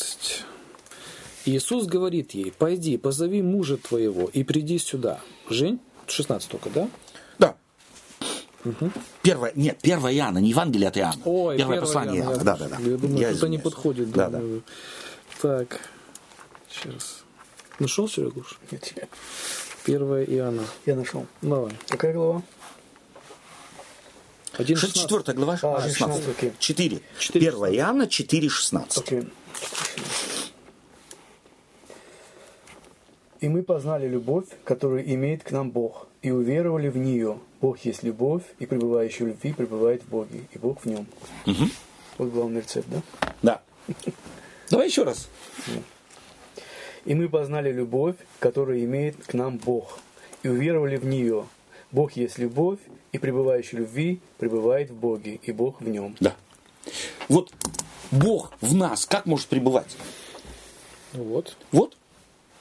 [1.46, 5.20] Иисус говорит ей, пойди, позови мужа твоего и приди сюда.
[5.48, 6.88] Жень, 16 только, да?
[7.38, 7.56] Да.
[8.64, 8.90] Угу.
[9.22, 11.22] Первое, нет, первое Иоанна, не Евангелие от Иоанна.
[11.24, 12.22] Ой, первое послание
[17.78, 18.58] Нашел, Серегуш?
[18.70, 19.08] Нет, тебе.
[19.84, 20.64] Первая Иоанна.
[20.86, 21.26] Я нашел.
[21.42, 21.72] Давай.
[21.88, 22.42] Какая глава?
[24.56, 25.96] 64 глава, а, 16.
[25.96, 27.00] 16 4.
[27.18, 27.48] 4.
[27.48, 29.04] 1 Иоанна 4, 16.
[29.04, 29.30] Okay.
[33.40, 37.38] И мы познали любовь, которую имеет к нам Бог, и уверовали в нее.
[37.60, 41.06] Бог есть любовь, и пребывающий в любви пребывает в Боге, и Бог в нем.
[41.46, 41.68] Угу.
[42.18, 43.02] Вот главный рецепт, да?
[43.42, 43.62] Да.
[44.70, 45.28] Давай еще раз.
[47.08, 49.98] И мы познали любовь, которую имеет к нам Бог,
[50.42, 51.46] и уверовали в нее.
[51.90, 52.80] Бог есть любовь,
[53.12, 56.16] и пребывающий в любви пребывает в Боге, и Бог в нем.
[56.20, 56.36] Да.
[57.30, 57.50] Вот
[58.10, 59.96] Бог в нас как может пребывать?
[61.14, 61.56] Вот.
[61.72, 61.96] Вот.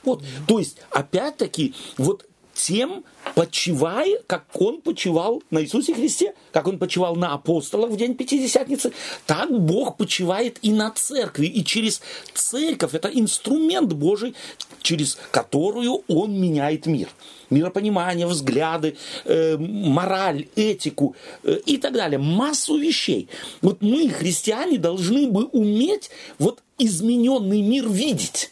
[0.05, 0.23] Вот.
[0.47, 2.25] То есть, опять-таки, вот
[2.57, 3.03] тем
[3.35, 8.91] почивая, как он почивал на Иисусе Христе, как он почивал на апостолах в день Пятидесятницы,
[9.25, 11.45] так Бог почивает и на церкви.
[11.45, 12.01] И через
[12.33, 14.33] церковь, это инструмент Божий,
[14.81, 17.09] через которую он меняет мир.
[17.49, 22.17] Миропонимание, взгляды, э, мораль, этику э, и так далее.
[22.17, 23.29] Массу вещей.
[23.61, 28.51] Вот мы, христиане, должны бы уметь вот измененный мир видеть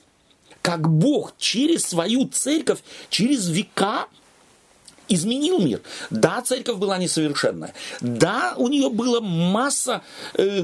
[0.65, 2.79] как Бог через свою церковь,
[3.11, 4.07] через века
[5.07, 5.81] изменил мир.
[6.09, 7.75] Да, церковь была несовершенная.
[8.01, 10.01] Да, у нее была масса,
[10.33, 10.63] э,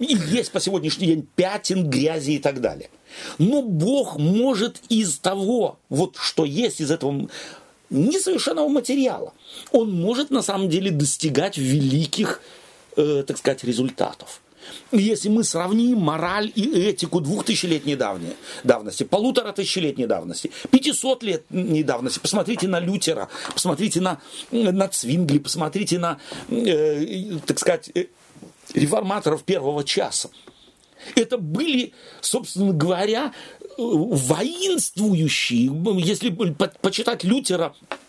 [0.00, 2.90] есть по сегодняшний день пятен, грязи и так далее.
[3.38, 7.28] Но Бог может из того, вот что есть, из этого
[7.88, 9.32] несовершенного материала,
[9.70, 12.40] он может на самом деле достигать великих,
[12.96, 14.40] э, так сказать, результатов.
[14.92, 22.68] Если мы сравним мораль и этику двухтысячелетней давности, полутора тысячелетней давности, 500 лет недавности, посмотрите
[22.68, 28.06] на Лютера, посмотрите на, на Цвингли, посмотрите на, э, так сказать, э,
[28.74, 30.30] реформаторов первого часа.
[31.14, 33.32] Это были, собственно говоря,
[33.76, 38.05] воинствующие, если почитать Лютера, Э,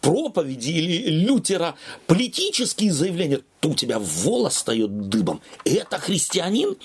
[0.00, 1.74] проповеди или Лютера
[2.06, 5.40] политические заявления, то у тебя волос встает дыбом.
[5.64, 6.76] Это христианин?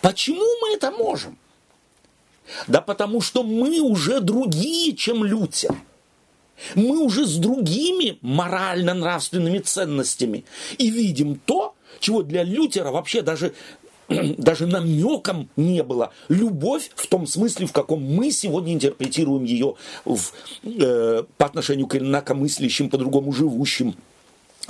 [0.00, 1.38] Почему мы это можем?
[2.66, 5.74] Да потому что мы уже другие, чем Лютер.
[6.74, 10.44] Мы уже с другими морально-нравственными ценностями.
[10.78, 13.54] И видим то, чего для Лютера вообще даже
[14.38, 16.12] даже намеком не было.
[16.28, 19.74] Любовь в том смысле, в каком мы сегодня интерпретируем ее
[20.04, 20.32] в,
[20.64, 23.94] э, по отношению к инакомыслящим, по-другому живущим,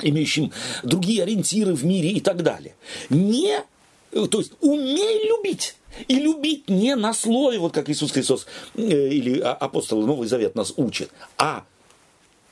[0.01, 0.53] имеющим
[0.83, 2.75] другие ориентиры в мире и так далее.
[3.11, 3.65] Не,
[4.11, 5.77] то есть умей любить.
[6.09, 10.73] И любить не на слове, вот как Иисус Христос э, или апостолы Новый Завет нас
[10.79, 11.65] учат, а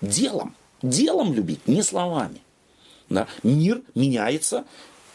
[0.02, 0.54] делом.
[0.82, 2.42] Делом любить, не словами.
[3.08, 3.28] Да?
[3.42, 4.64] Мир меняется,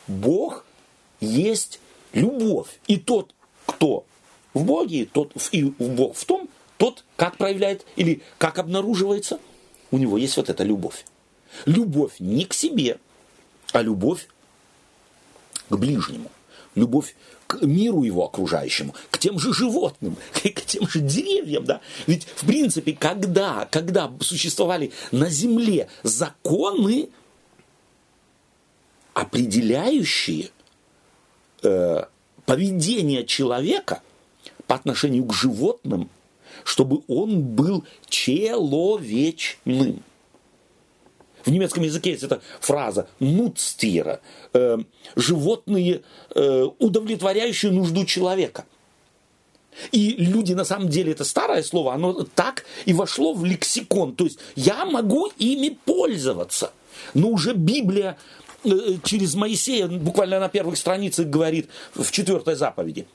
[0.07, 0.64] Бог
[1.25, 1.79] есть
[2.13, 2.67] любовь.
[2.87, 3.33] И тот,
[3.65, 4.05] кто
[4.53, 9.39] в Боге, тот и в Бог в том, тот как проявляет или как обнаруживается,
[9.91, 11.05] у него есть вот эта любовь.
[11.65, 12.99] Любовь не к себе,
[13.71, 14.27] а любовь
[15.69, 16.29] к ближнему.
[16.75, 17.15] Любовь
[17.47, 21.81] к миру его окружающему, к тем же животным, к тем же деревьям, да.
[22.07, 27.09] Ведь, в принципе, когда, когда существовали на земле законы,
[29.13, 30.49] определяющие
[31.65, 32.05] э,
[32.45, 34.01] поведение человека
[34.67, 36.09] по отношению к животным,
[36.63, 40.03] чтобы он был человечным.
[41.43, 44.21] В немецком языке есть эта фраза «нуцтира»
[44.53, 44.77] э,–
[45.15, 46.01] животные,
[46.33, 48.65] э, удовлетворяющие нужду человека.
[49.91, 54.15] И люди, на самом деле, это старое слово, оно так и вошло в лексикон.
[54.15, 56.71] То есть я могу ими пользоваться.
[57.13, 58.17] Но уже Библия
[59.03, 63.07] через Моисея, буквально на первых страницах говорит в четвертой заповеди.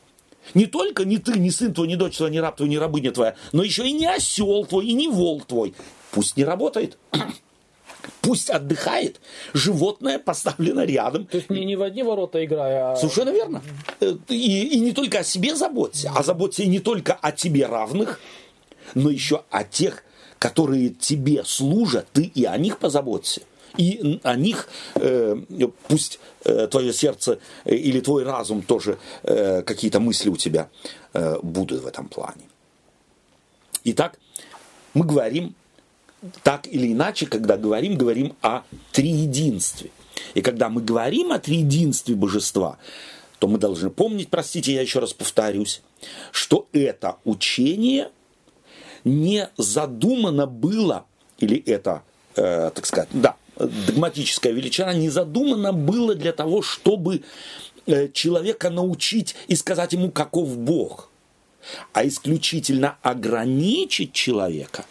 [0.54, 3.12] Не только не ты, не сын твой, не дочь твоя, не раб твой, не рабыня
[3.12, 5.74] твоя, но еще и не осел твой, и не вол твой.
[6.10, 6.98] Пусть не работает.
[8.20, 9.20] Пусть отдыхает.
[9.52, 11.26] Животное поставлено рядом.
[11.26, 12.96] То есть не, не в одни ворота играя, а...
[12.96, 13.62] Совершенно верно.
[14.00, 18.20] Э, и, и не только о себе заботься, а заботься не только о тебе равных,
[18.94, 20.02] но еще о тех,
[20.38, 23.42] которые тебе служат, ты и о них позаботься
[23.76, 25.36] и о них э,
[25.88, 30.68] пусть э, твое сердце э, или твой разум тоже э, какие-то мысли у тебя
[31.12, 32.42] э, будут в этом плане.
[33.84, 34.18] Итак,
[34.94, 35.54] мы говорим
[36.42, 38.62] так или иначе, когда говорим, говорим о
[38.92, 39.90] триединстве.
[40.34, 42.78] И когда мы говорим о триединстве божества,
[43.38, 45.80] то мы должны помнить, простите, я еще раз повторюсь,
[46.30, 48.10] что это учение
[49.04, 51.06] не задумано было,
[51.38, 52.02] или это,
[52.36, 53.36] э, так сказать, да,
[53.66, 57.22] догматическая величина не задумана было для того, чтобы
[57.86, 61.10] э, человека научить и сказать ему, каков Бог,
[61.92, 64.84] а исключительно ограничить человека,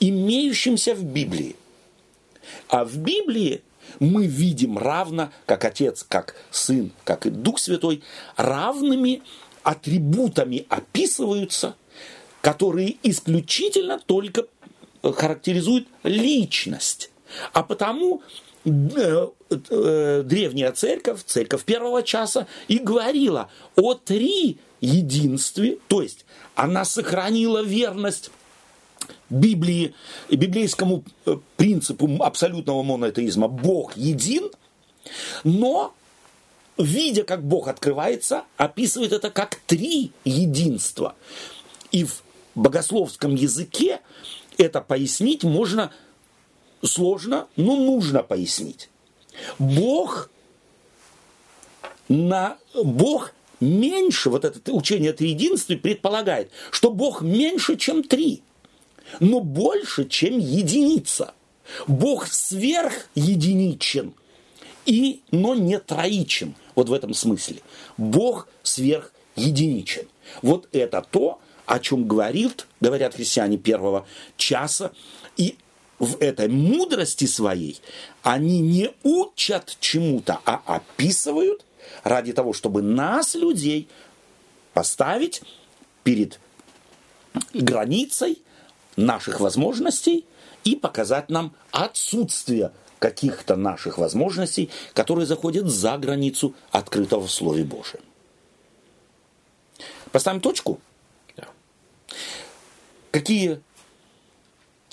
[0.00, 1.56] имеющимся в Библии.
[2.68, 3.62] А в Библии
[3.98, 8.02] мы видим равно, как Отец, как Сын, как и Дух Святой,
[8.36, 9.22] равными
[9.62, 11.74] атрибутами описываются,
[12.40, 14.46] которые исключительно только
[15.02, 17.10] характеризуют личность
[17.52, 18.22] а потому
[18.64, 26.24] э, э, древняя церковь, церковь первого часа, и говорила о три единстве, то есть
[26.54, 28.30] она сохранила верность
[29.30, 29.94] Библии,
[30.30, 34.50] библейскому э, принципу абсолютного монотеизма «Бог един»,
[35.42, 35.94] но,
[36.78, 41.14] видя, как Бог открывается, описывает это как три единства.
[41.92, 42.22] И в
[42.54, 44.00] богословском языке
[44.56, 45.90] это пояснить можно–
[46.86, 48.88] сложно, но нужно пояснить.
[49.58, 50.30] Бог,
[52.08, 58.42] на, Бог меньше, вот это учение о триединстве предполагает, что Бог меньше, чем три,
[59.20, 61.34] но больше, чем единица.
[61.86, 64.12] Бог сверхединичен,
[64.84, 67.60] и, но не троичен, вот в этом смысле.
[67.96, 70.06] Бог сверхединичен.
[70.42, 74.06] Вот это то, о чем говорит, говорят христиане первого
[74.36, 74.92] часа,
[75.38, 75.56] и
[75.98, 77.80] в этой мудрости своей
[78.22, 81.64] они не учат чему-то, а описывают
[82.02, 83.88] ради того, чтобы нас, людей,
[84.72, 85.42] поставить
[86.02, 86.40] перед
[87.52, 88.42] границей
[88.96, 90.24] наших возможностей
[90.64, 98.00] и показать нам отсутствие каких-то наших возможностей, которые заходят за границу открытого в Слове Божьем.
[100.10, 100.80] Поставим точку?
[101.36, 101.48] Да.
[103.10, 103.60] Какие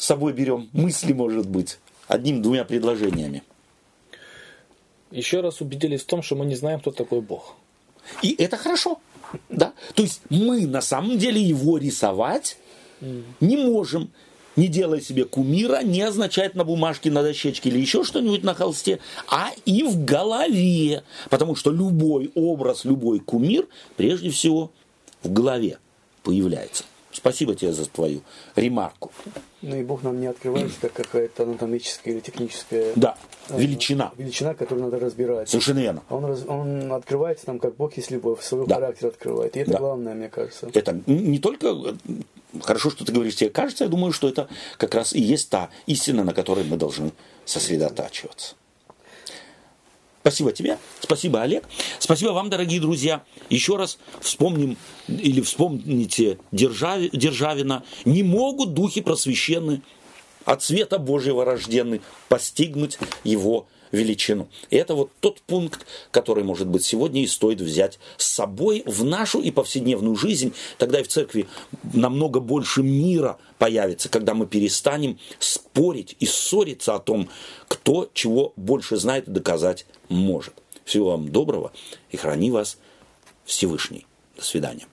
[0.02, 1.78] с собой берем мысли, может быть,
[2.08, 3.44] одним-двумя предложениями?
[5.12, 7.56] Еще раз убедились в том, что мы не знаем, кто такой Бог.
[8.24, 9.00] И это хорошо.
[9.50, 9.74] Да?
[9.94, 12.58] То есть мы на самом деле его рисовать
[13.00, 13.24] mm.
[13.42, 14.10] не можем.
[14.56, 19.00] Не делая себе кумира, не означает на бумажке, на дощечке или еще что-нибудь на холсте,
[19.30, 21.04] а и в голове.
[21.30, 24.72] Потому что любой образ, любой кумир, прежде всего,
[25.22, 25.78] в голове
[26.24, 26.86] появляется.
[27.12, 28.24] Спасибо тебе за твою
[28.56, 29.12] ремарку.
[29.62, 33.16] Ну и Бог нам не открывается как какая-то анатомическая или техническая да,
[33.50, 34.12] э, величина.
[34.18, 35.50] Величина, которую надо разбирать.
[35.50, 36.04] Совершенно верно.
[36.10, 38.76] Он, раз, он открывается нам как Бог есть любовь, свой да.
[38.76, 39.56] характер открывает.
[39.56, 39.78] И это да.
[39.78, 40.70] главное, мне кажется.
[40.74, 41.96] Это не только
[42.64, 44.48] хорошо, что ты говоришь, тебе кажется, я думаю, что это
[44.78, 47.12] как раз и есть та истина, на которой мы должны
[47.46, 48.56] сосредотачиваться.
[50.22, 51.64] Спасибо тебе, спасибо, Олег.
[51.98, 53.24] Спасибо вам, дорогие друзья.
[53.50, 57.84] Еще раз вспомним или вспомните Держави, Державина.
[58.06, 59.82] Не могут духи просвященны
[60.46, 64.50] от света Божьего рожденны постигнуть его величину.
[64.70, 69.04] И это вот тот пункт, который, может быть, сегодня и стоит взять с собой в
[69.04, 70.54] нашу и повседневную жизнь.
[70.78, 71.48] Тогда и в церкви
[71.94, 77.30] намного больше мира появится, когда мы перестанем спорить и ссориться о том,
[77.68, 80.54] кто чего больше знает и доказать может.
[80.86, 81.72] Всего вам доброго
[82.10, 82.78] и храни вас
[83.46, 84.06] Всевышний.
[84.36, 84.88] До свидания.